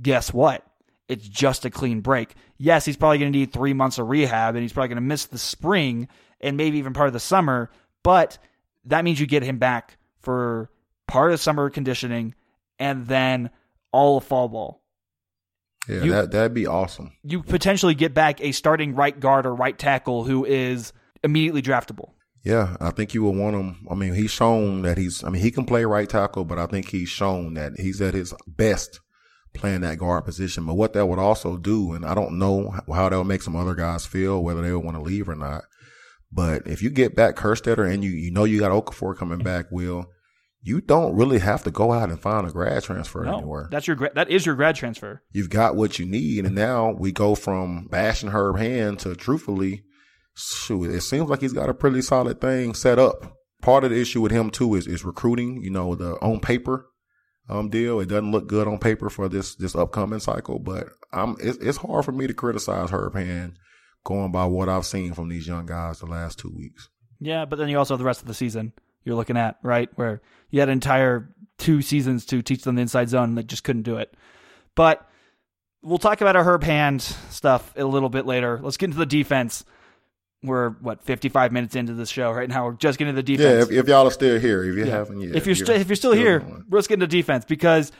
[0.00, 0.66] Guess what?
[1.08, 2.34] It's just a clean break.
[2.58, 5.02] Yes, he's probably going to need three months of rehab, and he's probably going to
[5.02, 6.08] miss the spring
[6.40, 7.70] and maybe even part of the summer,
[8.02, 8.38] but
[8.86, 10.70] that means you get him back for
[11.06, 12.34] part of summer conditioning
[12.78, 13.50] and then
[13.92, 14.82] all of fall ball
[15.88, 17.12] yeah, you- that, that'd be awesome.
[17.22, 22.10] you potentially get back a starting right guard or right tackle who is immediately draftable.
[22.46, 23.84] Yeah, I think you will want him.
[23.90, 26.66] I mean, he's shown that he's, I mean, he can play right tackle, but I
[26.66, 29.00] think he's shown that he's at his best
[29.52, 30.64] playing that guard position.
[30.64, 33.56] But what that would also do, and I don't know how that would make some
[33.56, 35.64] other guys feel, whether they would want to leave or not.
[36.30, 39.66] But if you get back Kerstetter and you, you know you got Okafor coming back,
[39.72, 40.06] Will,
[40.62, 43.68] you don't really have to go out and find a grad transfer No, anywhere.
[43.72, 45.22] that's your that is your grad transfer.
[45.32, 46.44] You've got what you need.
[46.44, 49.82] And now we go from bashing Herb Hand to truthfully,
[50.36, 53.36] shoot, it seems like he's got a pretty solid thing set up.
[53.62, 56.86] Part of the issue with him too is, is recruiting, you know, the on paper
[57.48, 58.00] um deal.
[58.00, 61.78] It doesn't look good on paper for this this upcoming cycle, but I'm it's, it's
[61.78, 63.58] hard for me to criticize Herb Hand
[64.04, 66.88] going by what I've seen from these young guys the last two weeks.
[67.18, 68.72] Yeah, but then you also have the rest of the season
[69.04, 69.88] you're looking at, right?
[69.94, 70.20] Where
[70.50, 73.64] you had an entire two seasons to teach them the inside zone and they just
[73.64, 74.14] couldn't do it.
[74.74, 75.08] But
[75.82, 78.60] we'll talk about our Herb Hand stuff a little bit later.
[78.62, 79.64] Let's get into the defense.
[80.42, 82.66] We're what 55 minutes into the show right now.
[82.66, 83.70] We're just getting to the Yeah, defense.
[83.70, 84.90] if, if y'all are still here, if you Yeah.
[84.92, 86.64] haven't yet, if you're st- if you're still here, going.
[86.70, 87.90] let's get into defense because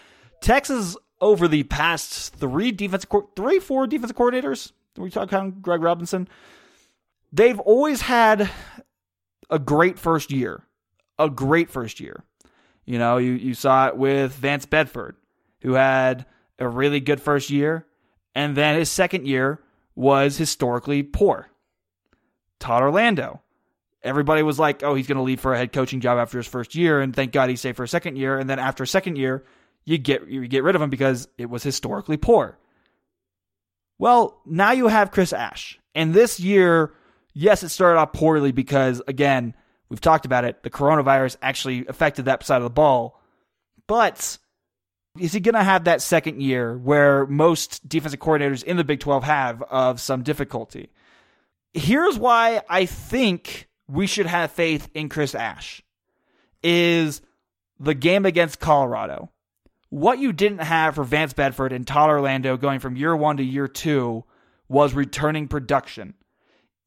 [0.40, 4.72] Texas over the past three defensive co- three four defensive coordinators.
[4.96, 6.28] We talk about Greg Robinson.
[7.32, 8.48] They've always had
[9.50, 10.62] a great first year,
[11.18, 12.22] a great first year.
[12.84, 15.16] You know, you, you saw it with Vance Bedford,
[15.62, 16.24] who had
[16.58, 17.84] a really good first year,
[18.34, 19.60] and then his second year
[19.94, 21.48] was historically poor.
[22.58, 23.42] Todd Orlando.
[24.02, 26.46] Everybody was like, oh, he's going to leave for a head coaching job after his
[26.46, 28.38] first year, and thank God he stayed for a second year.
[28.38, 29.44] And then after a second year,
[29.84, 32.58] you get you get rid of him because it was historically poor.
[33.98, 36.92] Well, now you have Chris Ash, and this year,
[37.32, 39.54] yes, it started off poorly because again,
[39.88, 40.62] we've talked about it.
[40.62, 43.20] The coronavirus actually affected that side of the ball,
[43.86, 44.38] but
[45.18, 49.00] is he going to have that second year where most defensive coordinators in the Big
[49.00, 50.90] 12 have of some difficulty?
[51.76, 55.82] Here's why I think we should have faith in Chris Ash
[56.62, 57.20] is
[57.78, 59.30] the game against Colorado.
[59.90, 63.44] What you didn't have for Vance Bedford and Todd Orlando going from year one to
[63.44, 64.24] year two
[64.68, 66.14] was returning production.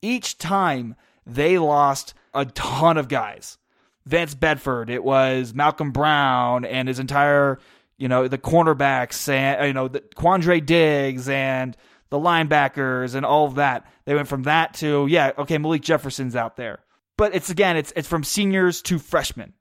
[0.01, 3.59] Each time they lost a ton of guys.
[4.07, 7.59] Vance Bedford, it was Malcolm Brown and his entire
[7.99, 11.75] you know, the cornerbacks and, you know, the Quandre Diggs and
[12.09, 13.85] the linebackers and all of that.
[14.05, 16.79] They went from that to, yeah, okay, Malik Jefferson's out there.
[17.17, 19.53] But it's again, it's it's from seniors to freshmen.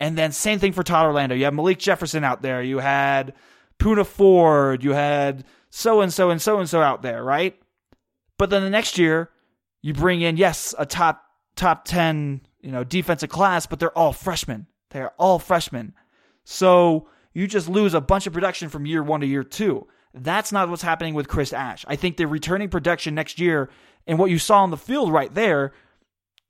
[0.00, 1.34] And then same thing for Todd Orlando.
[1.34, 2.62] You have Malik Jefferson out there.
[2.62, 3.34] You had
[3.78, 4.82] Poona Ford.
[4.82, 7.56] You had so and so and so and so out there, right?
[8.38, 9.30] But then the next year,
[9.82, 11.22] you bring in yes a top
[11.54, 14.66] top ten you know defensive class, but they're all freshmen.
[14.90, 15.94] They are all freshmen.
[16.44, 19.86] So you just lose a bunch of production from year one to year two.
[20.12, 21.84] That's not what's happening with Chris Ash.
[21.88, 23.70] I think the returning production next year
[24.06, 25.72] and what you saw on the field right there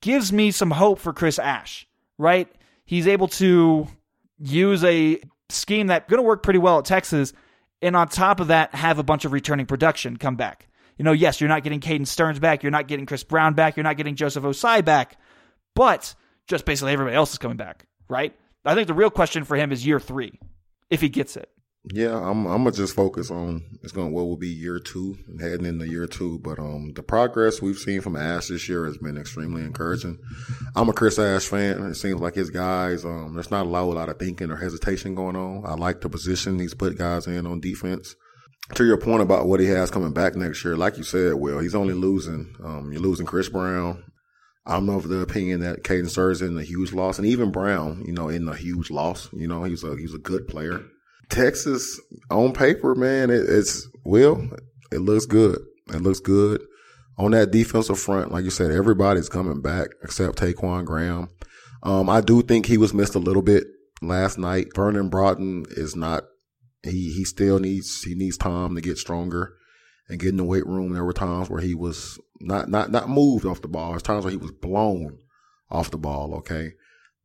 [0.01, 1.87] gives me some hope for Chris Ash,
[2.19, 2.49] right?
[2.85, 3.87] He's able to
[4.39, 7.33] use a scheme that's going to work pretty well at Texas,
[7.83, 10.69] and on top of that, have a bunch of returning production come back.
[10.97, 13.77] You know, yes, you're not getting Caden Sterns back, you're not getting Chris Brown back,
[13.77, 15.19] you're not getting Joseph Ossai back,
[15.75, 16.15] but
[16.47, 18.35] just basically everybody else is coming back, right?
[18.65, 20.39] I think the real question for him is year three
[20.91, 21.49] if he gets it.
[21.85, 22.47] Yeah, I'm.
[22.47, 24.13] I'm gonna just focus on it's going.
[24.13, 27.79] What will be year two and heading into year two, but um, the progress we've
[27.79, 30.19] seen from Ash this year has been extremely encouraging.
[30.77, 31.83] I'm a Chris Ash fan.
[31.85, 33.07] It seems like his guys.
[33.07, 35.65] Um, there's not a lot, a lot of thinking or hesitation going on.
[35.65, 38.15] I like the position he's put guys in on defense.
[38.75, 41.61] To your point about what he has coming back next year, like you said, Will,
[41.61, 42.55] he's only losing.
[42.63, 44.05] Um, you're losing Chris Brown.
[44.67, 48.13] I'm of the opinion that Caden Sterns in a huge loss, and even Brown, you
[48.13, 49.31] know, in a huge loss.
[49.33, 50.85] You know, he's a he's a good player.
[51.31, 52.01] Texas
[52.31, 54.47] on paper, man, it, it's well,
[54.93, 55.59] It looks good.
[55.89, 56.61] It looks good
[57.17, 58.33] on that defensive front.
[58.33, 61.29] Like you said, everybody's coming back except Ta'Quon Graham.
[61.83, 63.65] Um, I do think he was missed a little bit
[64.03, 64.69] last night.
[64.75, 66.25] Vernon Broughton is not.
[66.83, 69.55] He he still needs he needs time to get stronger
[70.09, 70.93] and get in the weight room.
[70.93, 73.91] There were times where he was not not not moved off the ball.
[73.91, 75.19] There's times where he was blown
[75.71, 76.35] off the ball.
[76.37, 76.73] Okay.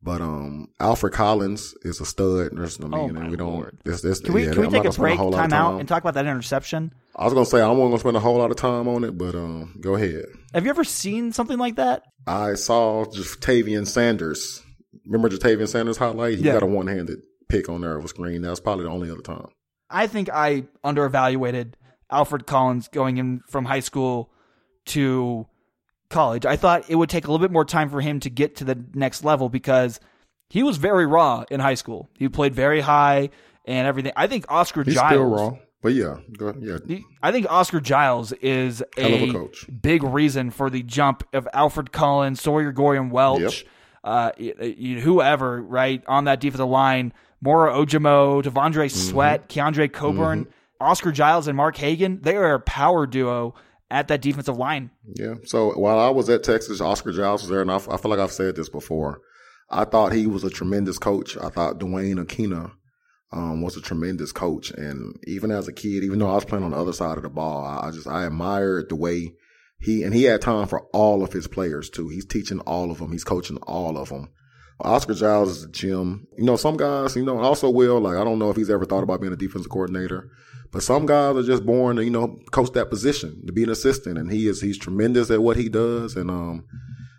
[0.06, 2.50] But um, Alfred Collins is a stud.
[2.52, 3.84] There's no oh mean, we don't.
[3.84, 5.80] This, this, can we, yeah, can we I'm take a break, a lot time out,
[5.80, 6.94] and talk about that interception?
[7.16, 9.18] I was gonna say I wasn't gonna spend a whole lot of time on it,
[9.18, 10.26] but um, go ahead.
[10.54, 12.04] Have you ever seen something like that?
[12.24, 14.62] I saw Ja'Tavion Sanders.
[15.06, 16.38] Remember Ja'Tavion Sanders highlight?
[16.38, 16.52] He Yeah.
[16.52, 18.42] got a one-handed pick on there of a screen.
[18.42, 19.48] That was probably the only other time.
[19.90, 21.72] I think I underevaluated
[22.12, 24.30] Alfred Collins going in from high school
[24.86, 25.48] to
[26.16, 26.46] college.
[26.46, 28.64] I thought it would take a little bit more time for him to get to
[28.64, 30.00] the next level because
[30.48, 32.08] he was very raw in high school.
[32.18, 33.30] He played very high
[33.64, 34.12] and everything.
[34.16, 35.10] I think Oscar He's Giles.
[35.10, 35.50] still raw,
[35.82, 36.16] but yeah,
[36.60, 36.78] yeah,
[37.22, 39.48] I think Oscar Giles is a, a
[39.82, 43.66] big reason for the jump of Alfred Collins, Sawyer Goram-Welch,
[44.04, 47.12] uh, y- y- whoever, right, on that defensive line.
[47.42, 49.10] Moro Ojomo, Devondre Mm-hmm.
[49.10, 50.46] Sweat, Keondre Coburn,
[50.80, 52.20] Oscar Giles, and Mark Hagan.
[52.22, 53.54] They are a power duo
[53.90, 54.90] at that defensive line.
[55.14, 55.34] Yeah.
[55.44, 58.32] So while I was at Texas, Oscar Giles was there, and I feel like I've
[58.32, 59.20] said this before.
[59.68, 61.36] I thought he was a tremendous coach.
[61.36, 62.72] I thought Duane Akina
[63.32, 66.64] um, was a tremendous coach, and even as a kid, even though I was playing
[66.64, 69.34] on the other side of the ball, I, I just I admired the way
[69.78, 72.08] he and he had time for all of his players too.
[72.08, 73.12] He's teaching all of them.
[73.12, 74.30] He's coaching all of them.
[74.80, 76.26] Oscar Giles is a gym.
[76.36, 78.84] You know, some guys, you know, also will like I don't know if he's ever
[78.84, 80.30] thought about being a defensive coordinator.
[80.72, 83.70] But some guys are just born to, you know, coach that position, to be an
[83.70, 84.18] assistant.
[84.18, 86.16] And he is, he's tremendous at what he does.
[86.16, 86.64] And, um,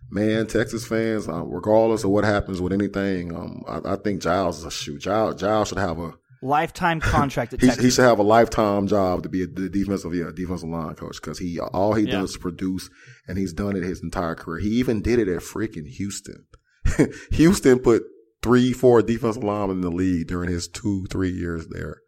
[0.10, 4.60] man, Texas fans, uh, regardless of what happens with anything, um, I, I think Giles
[4.60, 5.02] is a shoot.
[5.02, 7.84] Giles, Giles should have a, Lifetime contract at he, Texas.
[7.84, 11.20] he should have a lifetime job to be a defensive, yeah, defensive line coach.
[11.20, 12.20] Cause he, all he Yeah.
[12.20, 12.92] does is produce
[13.28, 14.60] and he's done it his entire career.
[14.62, 16.46] He even did it at freaking Houston.
[17.32, 18.04] Houston put
[18.44, 22.02] three, four defensive linemen in the league during his two, three years there.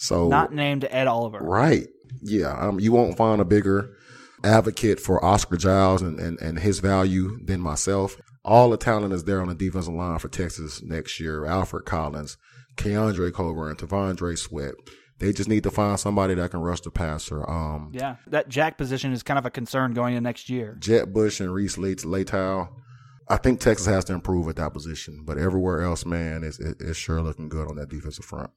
[0.00, 1.40] So Not named Ed Oliver.
[1.40, 1.86] Right.
[2.22, 2.56] Yeah.
[2.58, 3.94] Um, you won't find a bigger
[4.42, 8.18] advocate for Oscar Giles and, and, and his value than myself.
[8.42, 11.44] All the talent is there on the defensive line for Texas next year.
[11.44, 12.38] Alfred Collins,
[12.76, 14.72] Keondre Coburn, T'Vondre Sweat.
[15.18, 17.48] They just need to find somebody that can rush the passer.
[17.48, 20.78] Um, Yeah, that jack position is kind of a concern going into next year.
[20.80, 22.70] Jett Bush and Reese Laytow.
[23.28, 26.78] I think Texas has to improve at that position, but everywhere else, man, it's, it,
[26.80, 28.50] it's sure looking good on that defensive front.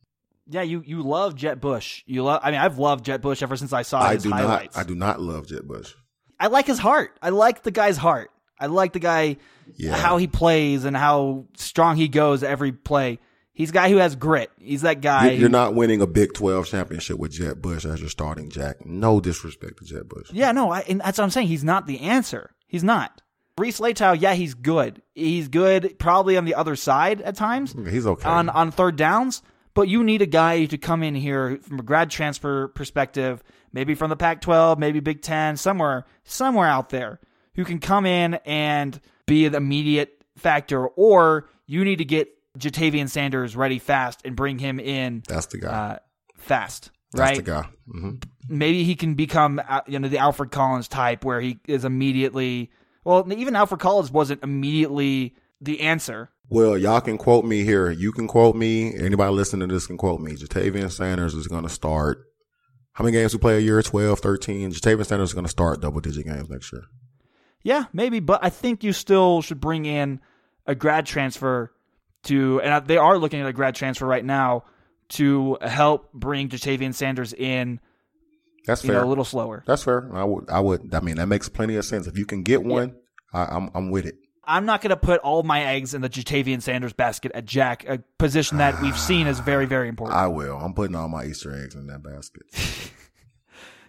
[0.50, 2.04] Yeah, you you love Jett Bush.
[2.06, 2.42] You love.
[2.44, 4.76] I mean, I've loved Jett Bush ever since I saw I his do highlights.
[4.76, 4.82] not.
[4.82, 5.94] I do not love Jett Bush.
[6.40, 7.18] I like his heart.
[7.22, 8.30] I like the guy's heart.
[8.60, 9.38] I like the guy
[9.78, 9.96] Yeah.
[9.96, 13.20] how he plays and how strong he goes every play.
[13.54, 14.50] He's a guy who has grit.
[14.58, 15.32] He's that guy.
[15.32, 18.84] You're, not winning a Big 12 championship with Jett Bush as your starting jack.
[18.86, 20.32] No disrespect to Jett Bush.
[20.34, 21.48] Yeah, no, I, and that's what I'm saying.
[21.48, 22.50] He's not the answer.
[22.68, 23.22] He's not.
[23.58, 25.04] Reese Laytow, yeah, he's good.
[25.14, 28.28] He's good probably on the other side at times He's okay.
[28.28, 29.44] on on third downs,
[29.74, 33.96] but you need a guy to come in here from a grad transfer perspective, maybe
[33.96, 37.20] from the Pac-12, maybe Big 10, somewhere somewhere out there
[37.56, 43.10] who can come in and be an immediate factor or you need to get Ja'Tavion
[43.10, 45.68] Sanders ready fast and bring him in That's the guy.
[45.70, 45.98] uh,
[46.38, 47.36] fast, That's right?
[47.38, 47.68] the guy.
[47.92, 48.12] hmm
[48.50, 52.70] maybe he can become uh, you know the Alfred Collins type where he is immediately
[53.06, 55.34] well even Alfred Collins wasn't immediately
[55.64, 56.30] the answer.
[56.50, 57.90] Well, y'all can quote me here.
[57.90, 58.96] You can quote me.
[58.96, 60.34] Anybody listening to this can quote me.
[60.34, 62.26] Ja'Tavion Sanders is going to start.
[62.94, 63.82] How many games we play a year?
[63.82, 64.72] 12, 13.
[64.72, 66.84] Ja'Tavion Sanders is going to start double digit games next year.
[67.64, 70.20] Yeah, maybe, but I think you still should bring in
[70.68, 71.72] a grad transfer
[72.24, 74.64] to and they are looking at a grad transfer right now
[75.10, 77.80] to help bring Ja'Tavion Sanders in
[78.66, 78.96] That's fair.
[78.96, 79.64] know a little slower.
[79.66, 80.10] That's fair.
[80.14, 80.50] I would.
[80.50, 80.94] I would.
[80.94, 82.08] I mean, that makes plenty of sense.
[82.08, 82.96] If you can get one,
[83.34, 83.70] I, I'm.
[83.74, 84.16] I'm with it.
[84.46, 87.86] I'm not going to put all my eggs in the Ja'Tavion Sanders basket at Jack,
[87.88, 90.18] a position that we've seen is very, very important.
[90.18, 90.58] I will.
[90.58, 92.44] I'm putting all my Easter eggs in that basket.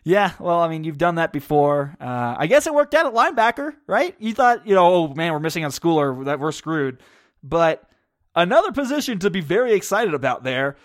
[0.06, 1.96] Yeah, well, I mean, you've done that before.
[1.98, 4.14] Uh, I guess it worked out at linebacker, right?
[4.18, 7.00] You thought, you know, oh man, we're missing on Schooler, that we're screwed.
[7.42, 7.88] But
[8.34, 10.76] another position to be very excited about there.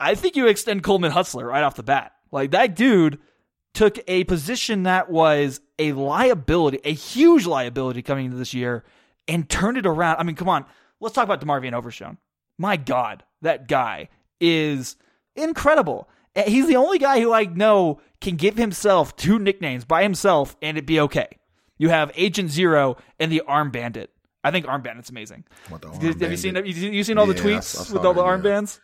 [0.00, 2.12] I think you extend Coleman Hutzler right off the bat.
[2.32, 3.18] Like that dude
[3.74, 8.84] took a position that was a liability, a huge liability coming into this year,
[9.28, 10.16] and turned it around.
[10.18, 10.64] I mean, come on,
[11.00, 12.18] let's talk about DeMarvion Overshown.
[12.58, 14.08] My God, that guy
[14.40, 14.96] is
[15.34, 16.08] incredible.
[16.34, 20.56] Uh, He's the only guy who I know can give himself two nicknames by himself
[20.62, 21.28] and it be okay.
[21.78, 24.10] You have Agent Zero and the Arm Bandit.
[24.42, 25.44] I think Arm Bandit's amazing.
[25.68, 27.84] What the Arm have you seen you, you seen all the Yeah, tweets s- I
[27.84, 28.28] saw with all the yeah.
[28.28, 28.78] armbands?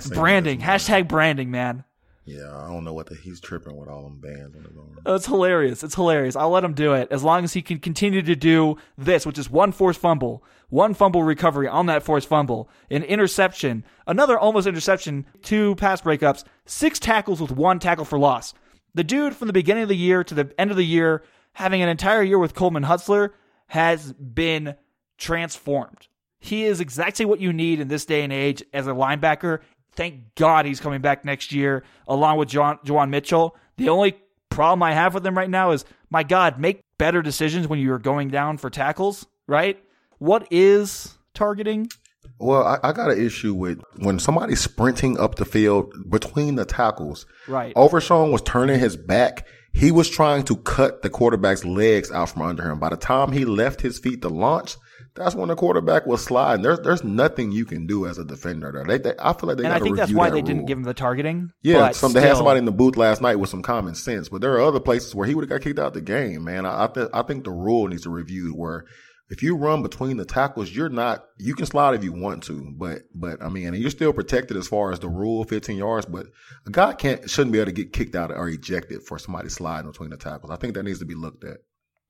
[0.00, 1.04] Seen Branding, that this morning.
[1.04, 1.84] hashtag branding, man.
[2.28, 4.98] Yeah, I don't know what the, he's tripping with all them bands on his arm.
[5.06, 5.82] Oh, it's hilarious.
[5.82, 6.36] It's hilarious.
[6.36, 9.38] I'll let him do it as long as he can continue to do this, which
[9.38, 14.66] is one forced fumble, one fumble recovery on that forced fumble, an interception, another almost
[14.66, 18.52] interception, two pass breakups, six tackles with one tackle for loss.
[18.92, 21.22] The dude from the beginning of the year to the end of the year,
[21.54, 23.30] having an entire year with Coleman Hutzler,
[23.68, 24.74] has been
[25.16, 26.08] transformed.
[26.40, 29.60] He is exactly what you need in this day and age as a linebacker.
[29.92, 33.56] Thank God he's coming back next year along with John, Juwan Mitchell.
[33.76, 34.16] The only
[34.50, 37.98] problem I have with him right now is, my God, make better decisions when you're
[37.98, 39.82] going down for tackles, right?
[40.18, 41.88] What is targeting?
[42.38, 46.64] Well, I, I got an issue with when somebody's sprinting up the field between the
[46.64, 47.26] tackles.
[47.46, 47.72] Right.
[47.74, 49.46] Overshown was turning his back.
[49.72, 52.78] He was trying to cut the quarterback's legs out from under him.
[52.78, 54.76] By the time he left his feet to launch,
[55.18, 56.62] that's when the quarterback was sliding.
[56.62, 58.84] There's there's nothing you can do as a defender there.
[58.84, 60.78] They, they, I feel like they And I think that's why that they didn't give
[60.78, 61.50] him the targeting.
[61.62, 64.40] Yeah, some, they had somebody in the booth last night with some common sense, but
[64.40, 66.66] there are other places where he would have got kicked out of the game, man.
[66.66, 68.84] I, I, th- I think the rule needs to review where
[69.30, 72.72] if you run between the tackles, you're not, you can slide if you want to,
[72.76, 76.06] but, but I mean, and you're still protected as far as the rule, 15 yards,
[76.06, 76.26] but
[76.66, 79.90] a guy can't, shouldn't be able to get kicked out or ejected for somebody sliding
[79.90, 80.50] between the tackles.
[80.50, 81.58] I think that needs to be looked at.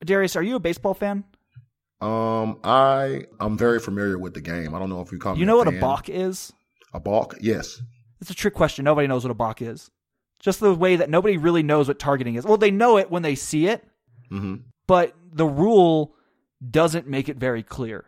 [0.05, 1.25] Darius, are you a baseball fan?
[2.01, 4.75] Um, I, I'm very familiar with the game.
[4.75, 5.81] I don't know if you call me You know what a fan.
[5.81, 6.53] balk is?
[6.95, 7.35] A balk?
[7.41, 7.81] Yes.
[8.21, 8.85] It's a trick question.
[8.85, 9.91] Nobody knows what a balk is.
[10.41, 12.45] Just the way that nobody really knows what targeting is.
[12.45, 13.85] Well, they know it when they see it,
[14.31, 16.15] hmm but the rule
[16.71, 18.07] doesn't make it very clear.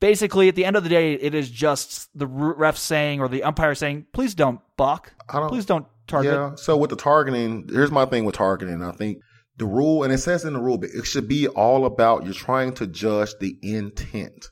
[0.00, 3.42] Basically, at the end of the day, it is just the ref saying or the
[3.42, 5.12] umpire saying, "Please don't balk.
[5.28, 6.54] I don't- Please don't target." Yeah.
[6.54, 8.82] So with the targeting, here's my thing with targeting.
[8.82, 9.18] I think
[9.56, 12.34] the rule, and it says in the rule, but it should be all about you're
[12.34, 14.48] trying to judge the intent.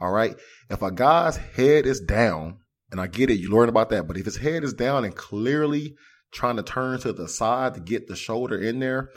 [0.00, 0.36] All right.
[0.68, 2.58] If a guy's head is down,
[2.90, 5.14] and I get it, you learn about that, but if his head is down and
[5.14, 5.94] clearly
[6.32, 9.10] trying to turn to the side to get the shoulder in there,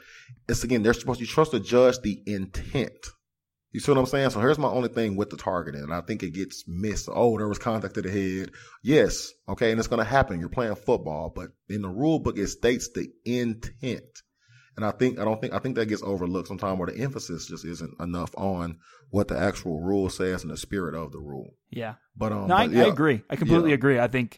[0.47, 3.07] it's again, they're supposed you're supposed to judge the intent.
[3.71, 4.29] You see what I'm saying?
[4.29, 7.09] So here's my only thing with the targeting, and I think it gets missed.
[7.11, 8.51] Oh, there was contact to the head.
[8.81, 10.39] Yes, okay, and it's to happen.
[10.39, 14.21] You're playing football, but in the rule book, it states the intent.
[14.77, 17.47] And I think I don't think I think that gets overlooked sometimes where the emphasis
[17.47, 18.77] just isn't enough on
[19.09, 21.55] what the actual rule says and the spirit of the rule.
[21.71, 21.95] Yeah.
[22.15, 23.23] But um, No, I, yeah, I agree.
[23.29, 23.75] I completely Yeah.
[23.75, 23.99] agree.
[23.99, 24.37] I think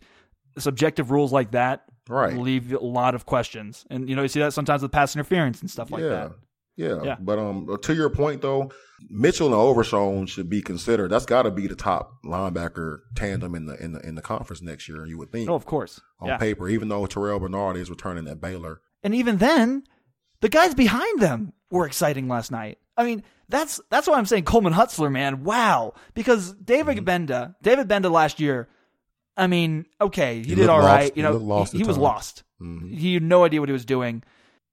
[0.57, 2.35] subjective rules like that Right.
[2.37, 3.85] leave a lot of questions.
[3.91, 6.09] And, you know, you see that sometimes with pass interference and stuff like yeah.
[6.09, 6.31] that.
[6.75, 7.03] Yeah.
[7.03, 7.15] Yeah.
[7.19, 8.71] But um, to your point though,
[9.09, 11.11] Mitchell and Overshown should be considered.
[11.11, 14.61] That's got to be the top linebacker tandem in the in the in the conference
[14.61, 15.05] next year.
[15.05, 15.99] You would think Oh, of course.
[16.21, 16.37] on Yeah.
[16.37, 18.79] paper, even though Terrell Bernard is returning at Baylor.
[19.03, 19.83] And even then,
[20.41, 22.77] the guys behind them were exciting last night.
[22.97, 25.43] I mean, that's that's why I'm saying Coleman Hutzler, man.
[25.43, 25.93] Wow.
[26.13, 27.05] Because David Mm-hmm.
[27.31, 28.67] Gbenda, David Gbenda last year,
[29.37, 30.87] I mean, okay, he, He did all lost.
[30.93, 31.17] right.
[31.17, 32.43] You know, lost he, he was lost.
[32.61, 32.93] Mhm.
[32.97, 34.23] He had no idea what he was doing.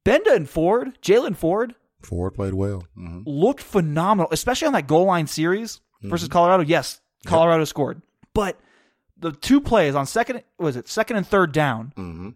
[0.04, 2.84] Gbenda and Ford, Jalen Ford, Ford played well.
[2.94, 6.10] hmm looked phenomenal, especially on that goal line series Mm-hmm.
[6.10, 6.62] versus Colorado.
[6.62, 8.02] Yes, Colorado scored,
[8.34, 8.60] but
[9.16, 11.92] the two plays on second was it second and third down.
[11.96, 12.30] hmm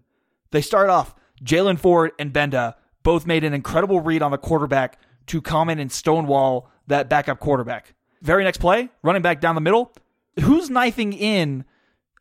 [0.50, 1.14] They start off
[1.44, 5.78] Jalen Ford and Gbenda both made an incredible read on the quarterback to come in
[5.78, 7.94] and stonewall that backup quarterback.
[8.22, 9.92] Very next play, running back down the middle.
[10.40, 11.64] Who's knifing in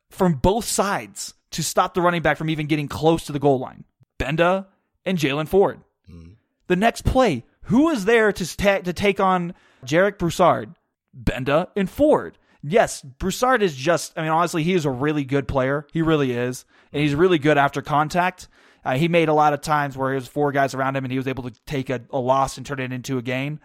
[0.10, 3.60] from both sides to stop the running back from even getting close to the goal
[3.60, 3.84] line?
[4.20, 4.68] Gbenda
[5.06, 5.82] and Jalen Ford.
[6.68, 9.54] The next play, who is there to ta- to take on
[9.86, 10.76] Jarek Broussard?
[11.24, 12.38] Gbenda and Ford.
[12.62, 15.88] Yes, Broussard is just, I mean, honestly, he is a really good player.
[15.94, 16.66] He really is.
[16.92, 18.48] And he's really good after contact.
[18.84, 21.12] Uh, he made a lot of times where there was four guys around him and
[21.12, 23.60] he was able to take a, a loss and turn it into a gain.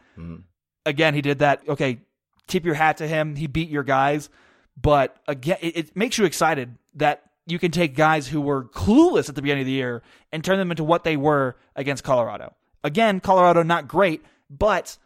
[0.87, 1.63] Again, he did that.
[1.69, 2.01] Okay,
[2.47, 3.37] tip your hat to him.
[3.37, 4.29] He beat your guys.
[4.81, 9.29] But again, it, it makes you excited that you can take guys who were clueless
[9.29, 10.03] at the beginning of the year
[10.33, 12.55] and turn them into what they were against Colorado.
[12.83, 14.99] Again, Colorado not great, but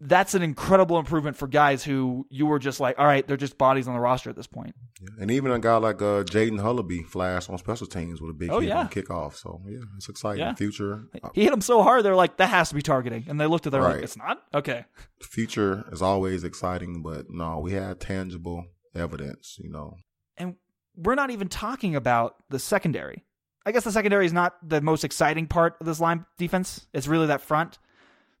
[0.00, 3.56] that's an incredible improvement for guys who you were just like, all right, they're just
[3.56, 4.74] bodies on the roster at this point.
[5.18, 8.50] And even a guy like uh, Jaden Hullaby flashed on special teams with a big
[8.50, 8.80] Oh, hit yeah.
[8.80, 9.34] on kickoff.
[9.36, 10.40] So yeah, it's exciting.
[10.40, 10.54] Yeah.
[10.54, 13.24] Future, uh, He hit him so hard, they're like, that has to be targeting.
[13.26, 14.42] And they looked at their like, it's not?
[14.52, 14.84] Okay.
[15.22, 19.56] future is always exciting, but no, we had tangible evidence.
[19.62, 19.96] You know,
[20.36, 20.56] And
[20.94, 23.24] we're not even talking about the secondary.
[23.64, 26.86] I guess the secondary is not the most exciting part of this line defense.
[26.92, 27.78] It's really that front.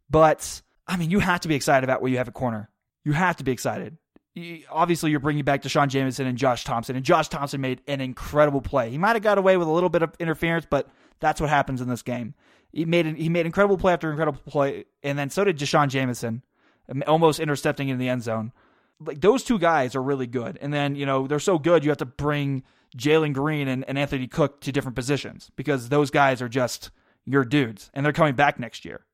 [0.08, 2.70] But I mean, you have to be excited about what you have at corner.
[3.04, 3.96] You have to be excited.
[4.34, 8.00] You- Obviously, you're bringing back D'Shawn Jamison and Josh Thompson, and Josh Thompson made an
[8.00, 8.90] incredible play.
[8.90, 10.88] He might have got away with a little bit of interference, but
[11.20, 12.34] that's what happens in this game.
[12.72, 16.42] He made he made incredible play after incredible play, and then so did D'Shawn Jamison,
[16.90, 18.52] um, almost intercepting in the end zone
[19.00, 20.58] like those two guys are really good.
[20.60, 22.62] And then, you know, they're so good you have to bring
[22.96, 26.90] Jalen Green and, and Anthony Cook to different positions because those guys are just
[27.24, 29.04] your dudes and they're coming back next year.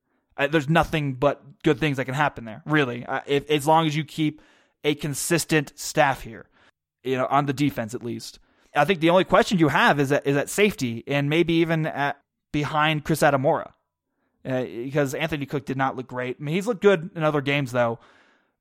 [0.50, 3.04] There's nothing but good things that can happen there, really.
[3.04, 4.40] Uh, if, as long as you keep
[4.84, 6.46] a consistent staff here,
[7.04, 8.38] you know, on the defense at least.
[8.74, 11.86] I think the only question you have is at, is at safety and maybe even
[11.86, 12.20] at
[12.52, 13.72] behind Chris Adimora.
[14.44, 16.38] Uh, because Anthony Cook did not look great.
[16.40, 18.00] I mean, he's looked good in other games though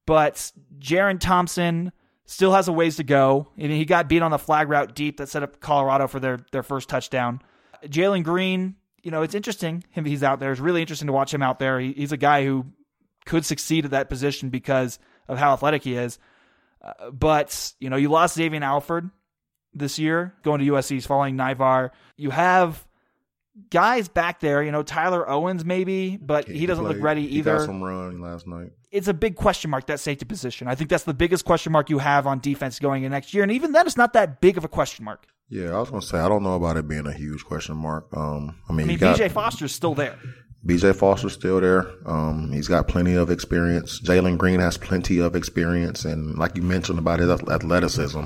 [0.05, 1.91] but Jerrin Thompson
[2.25, 3.47] still has a ways to go.
[3.57, 6.19] I mean, he got beat on the flag route deep that set up Colorado for
[6.19, 7.41] their, their first touchdown.
[7.85, 9.83] Jalen Green, you know, it's interesting.
[9.89, 10.51] Him, he's out there.
[10.51, 11.79] It's really interesting to watch him out there.
[11.79, 12.65] He, he's a guy who
[13.25, 16.19] could succeed at that position because of how athletic he is.
[16.83, 19.09] Uh, but you know, you lost Xavier Alford
[19.73, 20.89] this year going to USC.
[20.91, 21.91] He's following Nivar.
[22.17, 22.85] You have
[23.69, 24.63] guys back there.
[24.63, 27.83] You know, Tyler Owens maybe, but he doesn't look played- ready he either Got some
[27.83, 28.71] run last night.
[28.91, 30.67] it's a big question mark that safety position.
[30.67, 33.43] I think that's the biggest question mark you have on defense going in next year,
[33.43, 35.25] and even then, it's not that big of a question mark.
[35.51, 38.07] Yeah, I was gonna say I don't know about it being a huge question mark.
[38.15, 40.17] Um, I mean, I mean, got BJ Foster's still there.
[40.65, 41.91] BJ Foster's still there.
[42.05, 43.99] Um, he's got plenty of experience.
[43.99, 48.23] Jalen Green has plenty of experience, and like you mentioned about his athleticism,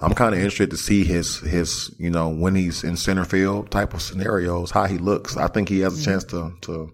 [0.00, 3.72] I'm kind of interested to see his his you know when he's in center field
[3.72, 5.36] type of scenarios, how he looks.
[5.36, 6.92] I think he has a chance to to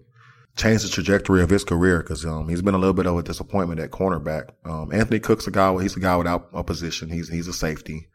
[0.57, 3.21] change the trajectory of his career because um, he's been a little bit of a
[3.21, 4.49] disappointment at cornerback.
[4.65, 5.79] Um, Anthony Cook's a guy.
[5.79, 7.11] He's a guy without a position.
[7.11, 8.07] He's he's a safety.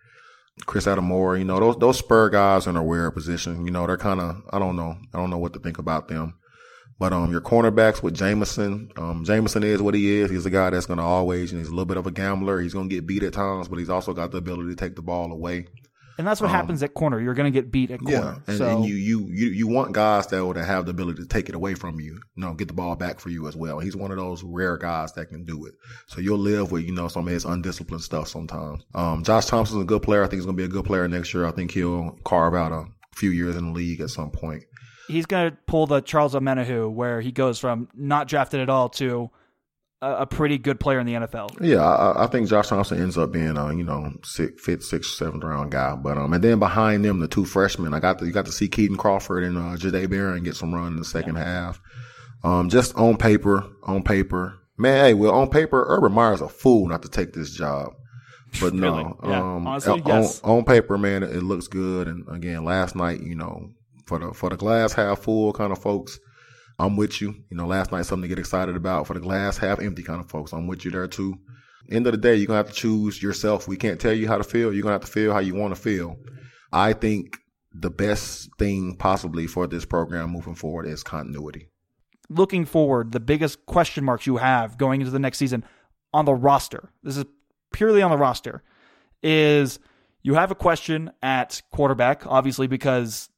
[0.66, 3.96] Chris Adamore, you know, those those spur guys in a weird position, you know, they're
[3.96, 4.96] kind of I don't know.
[5.12, 6.34] I don't know what to think about them.
[6.98, 10.30] But um your cornerbacks with Jamison, um Jamison is what he is.
[10.30, 12.60] He's a guy that's gonna always and he's a little bit of a gambler.
[12.60, 15.02] He's gonna get beat at times, but he's also got the ability to take the
[15.02, 15.66] ball away.
[16.16, 17.20] And that's what happens at corner.
[17.20, 18.16] You're going to get beat at corner.
[18.16, 18.38] Um, Yeah.
[18.46, 21.28] And, so and you, you you you want guys that would have the ability to
[21.28, 23.80] take it away from you, you know, get the ball back for you as well.
[23.80, 25.74] He's one of those rare guys that can do it.
[26.06, 28.84] So you'll live with, you know, some of his undisciplined stuff sometimes.
[28.94, 30.22] Um Josh Thompson's a good player.
[30.22, 31.46] I think he's gonna be a good player next year.
[31.46, 32.84] I think he'll carve out a
[33.16, 34.62] few years in the league at some point.
[35.08, 38.88] he's going to pull the Charles Omenihu where he goes from not drafted at all
[38.88, 39.30] to
[40.02, 41.58] a, a pretty good player in the NFL.
[41.60, 45.12] Yeah, I, I think Josh Thompson ends up being a you know six, fifth, sixth,
[45.12, 45.94] seventh round guy.
[45.96, 48.52] But um, and then behind them, the two freshmen, I got to, you got to
[48.52, 51.44] see Kitan Crawford and uh, Jahdae Barron get some run in the second yeah.
[51.44, 51.80] half.
[52.42, 55.04] Um, just on paper, on paper, man.
[55.04, 57.94] Hey, well, on paper, Urban Meyer's a fool not to take this job.
[58.60, 59.32] But no, really?
[59.32, 59.40] yeah.
[59.40, 60.40] um, Honestly, on, yes.
[60.42, 62.06] on paper, man, it, it looks good.
[62.08, 63.70] And again, last night, you know,
[64.06, 66.18] for the for the glass half full kind of folks,
[66.78, 67.34] I'm with you.
[67.50, 69.06] You know, last night something to get excited about.
[69.06, 71.38] For the glass half empty kind of folks, I'm with you there too.
[71.90, 73.68] End of the day, you're gonna have to choose yourself.
[73.68, 74.72] We can't tell you how to feel.
[74.72, 76.16] You're gonna have to feel how you want to feel.
[76.72, 77.36] I think
[77.72, 81.68] the best thing possibly for this program moving forward is continuity.
[82.30, 85.64] Looking forward, the biggest question marks you have going into the next season
[86.12, 86.90] on the roster.
[87.02, 87.24] This is
[87.72, 88.62] purely on the roster.
[89.22, 89.78] Is
[90.22, 93.28] you have a question at quarterback, obviously because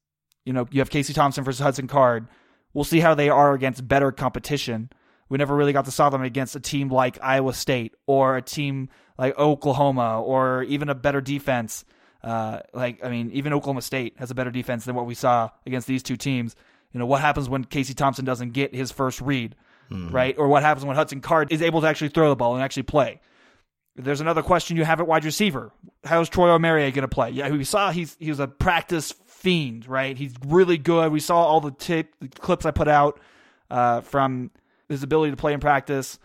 [0.44, 2.28] you know you have Casey Thompson versus Hudson Card.
[2.76, 4.90] We'll see how they are against better competition.
[5.30, 8.42] We never really got to saw them against a team like Iowa State or a
[8.42, 11.86] team like Oklahoma or even a better defense.
[12.22, 15.48] Uh, like I mean, even Oklahoma State has a better defense than what we saw
[15.64, 16.54] against these two teams.
[16.92, 19.56] You know what happens when Casey Thompson doesn't get his first read,
[19.90, 20.14] mm-hmm.
[20.14, 20.34] right?
[20.36, 22.82] Or what happens when Hudson Card is able to actually throw the ball and actually
[22.82, 23.22] play.
[23.94, 25.72] There's another question you have at wide receiver.
[26.04, 27.30] How's Troy Omeire going to play?
[27.30, 29.14] Yeah, we saw he's he was a practice
[29.46, 30.18] fiend, right?
[30.18, 31.12] He's really good.
[31.12, 33.20] We saw all the, tip, the clips I put out
[33.70, 34.50] uh, from
[34.88, 36.18] his ability to play in practice.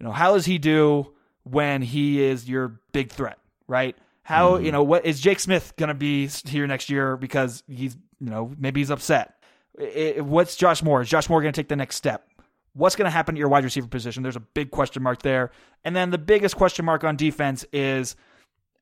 [0.00, 1.12] You know, how does he do
[1.44, 3.38] when he is your big threat,
[3.68, 3.96] right?
[4.24, 4.64] How mm-hmm.
[4.64, 8.30] you know what is Jake Smith going to be here next year because he's you
[8.30, 9.34] know maybe he's upset.
[9.78, 11.02] It, what's Josh Moore?
[11.02, 12.28] Is Josh Moore going to take the next step?
[12.72, 14.24] What's going to happen to your wide receiver position?
[14.24, 15.52] There's a big question mark there.
[15.84, 18.16] And then the biggest question mark on defense is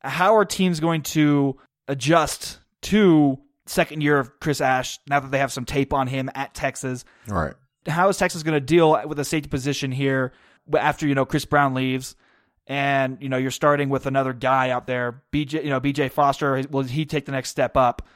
[0.00, 5.38] how are teams going to adjust to second year of Chris Ash now that they
[5.38, 7.04] have some tape on him at Texas?
[7.30, 7.54] All right.
[7.86, 10.32] How is Texas going to deal with a safety position here
[10.78, 12.16] after, you know, Chris Brown leaves?
[12.66, 15.22] And, you know, you're starting with another guy out there.
[15.32, 18.06] BJ, you know, BJ Foster, will he take the next step up?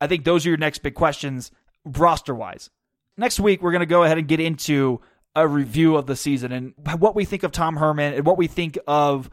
[0.00, 1.50] I think those are your next big questions
[1.84, 2.70] roster wise.
[3.16, 5.00] Next week, we're going to go ahead and get into
[5.34, 8.46] a review of the season and what we think of Tom Herman and what we
[8.46, 9.28] think of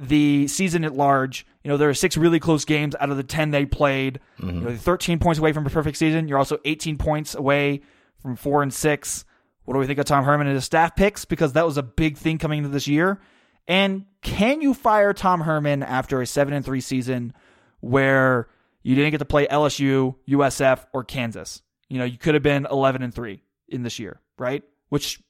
[0.00, 1.46] the season at large.
[1.62, 4.20] You know, there are six really close games out of the 10 they played.
[4.40, 4.58] Mm-hmm.
[4.58, 6.26] You know, 13 points away from a perfect season.
[6.26, 7.82] You're also 18 points away
[8.20, 9.24] from four and six.
[9.64, 11.24] What do we think of Tom Herman and his staff picks?
[11.24, 13.20] Because that was a big thing coming into this year.
[13.68, 17.34] And can you fire Tom Herman after a seven and three season
[17.80, 18.48] where
[18.82, 21.62] you didn't get to play LSU, USF, or Kansas?
[21.88, 24.62] You know, you could have been 11 and three in this year, right?
[24.88, 25.20] Which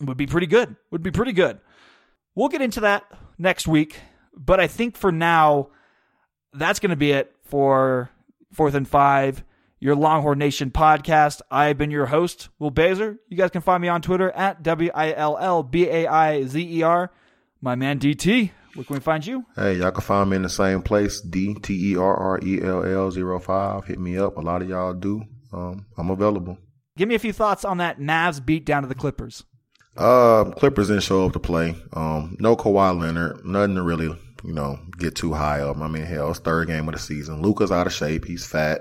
[0.00, 0.76] would be pretty good.
[0.90, 1.60] Would be pretty good.
[2.34, 3.04] We'll get into that
[3.38, 3.98] next week,
[4.36, 5.68] but I think for now,
[6.52, 8.10] that's going to be it for
[8.52, 9.44] Fourth and Five,
[9.80, 11.40] your Longhorn Nation podcast.
[11.50, 13.18] I've been your host, Will Baizer.
[13.28, 16.44] You guys can find me on Twitter at W I L L B A I
[16.44, 17.10] Z E R.
[17.60, 19.44] My man DT, where can we find you?
[19.56, 22.60] Hey, y'all can find me in the same place, D T E R R E
[22.62, 23.86] L L 05.
[23.86, 24.36] Hit me up.
[24.36, 25.24] A lot of y'all do.
[25.52, 26.58] Um, I'm available.
[26.96, 29.44] Give me a few thoughts on that Mavs beat down to the Clippers.
[29.96, 31.74] Uh, Clippers didn't show up to play.
[31.92, 33.44] Um, no Kawhi Leonard.
[33.44, 35.78] Nothing to really, you know, get too high up.
[35.78, 37.42] I mean, hell, it's third game of the season.
[37.42, 38.24] Luka's out of shape.
[38.24, 38.80] He's fat.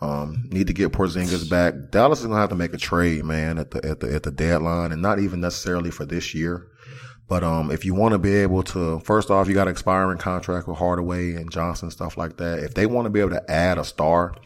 [0.00, 1.74] Um, need to get Porzingis back.
[1.90, 4.30] Dallas is gonna have to make a trade, man, at the at the at the
[4.30, 6.68] deadline, and not even necessarily for this year.
[7.28, 10.18] But um, if you want to be able to, first off, you got an expiring
[10.18, 12.60] contract with Hardaway and Johnson, stuff like that.
[12.60, 14.36] If they want to be able to add a star,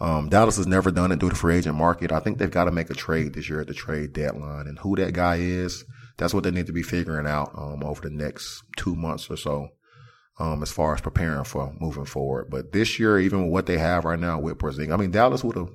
[0.00, 2.10] um, Dallas has never done it through the free agent market.
[2.10, 4.78] I think they've got to make a trade this year at the trade deadline, and
[4.80, 5.84] who that guy is,
[6.16, 9.36] that's what they need to be figuring out um, over the next two months or
[9.36, 9.68] so,
[10.38, 12.48] um, as far as preparing for moving forward.
[12.50, 15.44] But this year, even with what they have right now with Porzingis, I mean, Dallas
[15.44, 15.70] would have.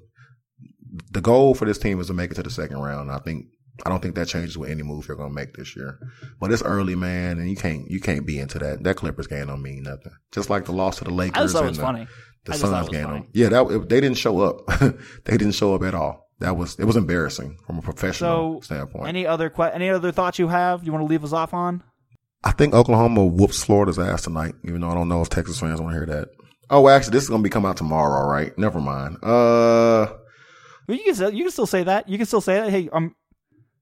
[1.11, 3.11] The goal for this team is to make it to the second round.
[3.11, 3.45] I think
[3.85, 5.99] I don't think that changes with any move you're going to make this year.
[6.39, 8.83] But it's early, man, and you can't you can't be into that.
[8.83, 10.11] That Clippers game don't mean nothing.
[10.31, 11.37] Just like the loss to the Lakers.
[11.37, 12.07] I just thought it was the, funny.
[12.45, 13.27] The Suns game.
[13.33, 14.65] Yeah, that it, they didn't show up.
[15.25, 16.27] they didn't show up at all.
[16.39, 19.07] That was it was embarrassing from a professional so, standpoint.
[19.07, 20.83] Any other que- any other thoughts you have?
[20.83, 21.83] You want to leave us off on?
[22.43, 24.55] I think Oklahoma whoops Florida's ass tonight.
[24.63, 26.29] Even though I don't know if Texas fans want to hear that.
[26.69, 28.55] Oh, actually, this is gonna be come out tomorrow, right?
[28.57, 29.17] Never mind.
[29.23, 30.07] Uh,
[30.87, 32.07] well, you can still, you can still say that.
[32.07, 32.69] You can still say that.
[32.69, 33.15] Hey, um,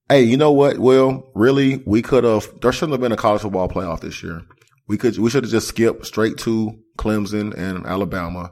[0.09, 1.29] Hey, you know what, Will?
[1.35, 2.49] Really, we could have.
[2.61, 4.41] There shouldn't have been a college football playoff this year.
[4.87, 5.17] We could.
[5.17, 8.51] We should have just skipped straight to Clemson and Alabama,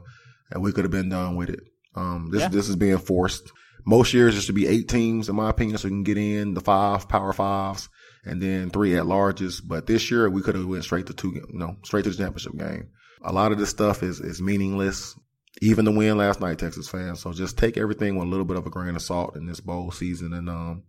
[0.50, 1.60] and we could have been done with it.
[1.94, 2.48] Um, this yeah.
[2.48, 3.50] this is being forced.
[3.86, 6.52] Most years there should be eight teams, in my opinion, so we can get in
[6.52, 7.88] the five power fives
[8.26, 9.62] and then three at larges.
[9.64, 12.16] But this year we could have went straight to two, you know, straight to the
[12.16, 12.88] championship game.
[13.22, 15.18] A lot of this stuff is is meaningless.
[15.62, 17.20] Even the win last night, Texas fans.
[17.20, 19.60] So just take everything with a little bit of a grain of salt in this
[19.60, 20.82] bowl season, and um,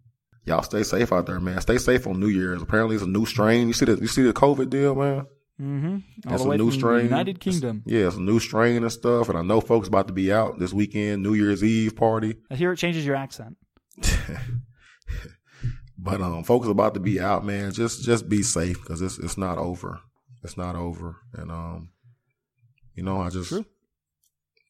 [0.46, 1.62] y'all stay safe out there, man.
[1.62, 2.62] Stay safe on New Year's.
[2.62, 3.68] Apparently, it's a new strain.
[3.68, 5.26] You see the you see the COVID deal, man.
[5.60, 5.96] Mm-hmm.
[6.28, 7.06] All That's a new strain.
[7.06, 7.82] United Kingdom.
[7.88, 9.30] It's- yeah, it's a new strain and stuff.
[9.30, 12.36] And I know folks about to be out this weekend, New Year's Eve party.
[12.52, 13.58] I hear it changes your accent.
[16.10, 17.72] But um, folks are about to be out, man.
[17.72, 20.00] Just just be safe because it's it's not over.
[20.44, 21.18] It's not over.
[21.34, 21.90] And um,
[22.96, 23.66] you know, I just True.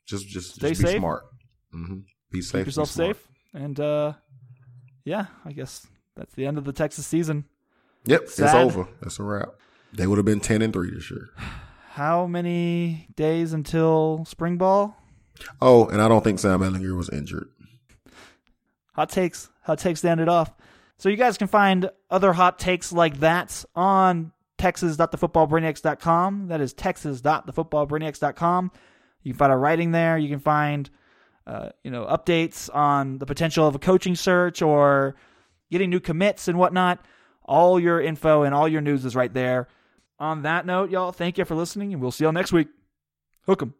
[0.08, 0.98] just just, Stay just be safe.
[1.00, 1.24] smart.
[1.72, 2.00] hmm
[2.32, 2.52] Be safe.
[2.62, 3.28] Keep be yourself safe.
[3.54, 4.14] And uh,
[5.06, 5.86] yeah, I guess
[6.16, 7.46] that's the end of the Texas season.
[8.06, 8.88] Yep, it's over.
[9.02, 9.50] That's a wrap.
[9.94, 11.30] They would have been ten and three this year.
[11.92, 14.96] How many days until spring ball?
[15.62, 17.50] Oh, and I don't think Sam Ehlinger was injured.
[18.94, 19.50] Hot takes.
[19.64, 20.52] Hot takes to end it off.
[20.98, 26.48] So you guys can find other hot takes like that on texas.thefootballbrainiacs.com.
[26.48, 28.72] That is texas.thefootballbrainiacs.com.
[29.24, 30.18] You can find our writing there.
[30.18, 30.90] You can find,
[31.46, 35.16] uh, you know, updates on the potential of a coaching search or
[35.70, 37.06] getting new commits and whatnot.
[37.44, 39.68] All your info and all your news is right there.
[40.20, 42.68] On that note, y'all, thank you for listening, and we'll see y'all next week.
[43.46, 43.76] Hook 'em.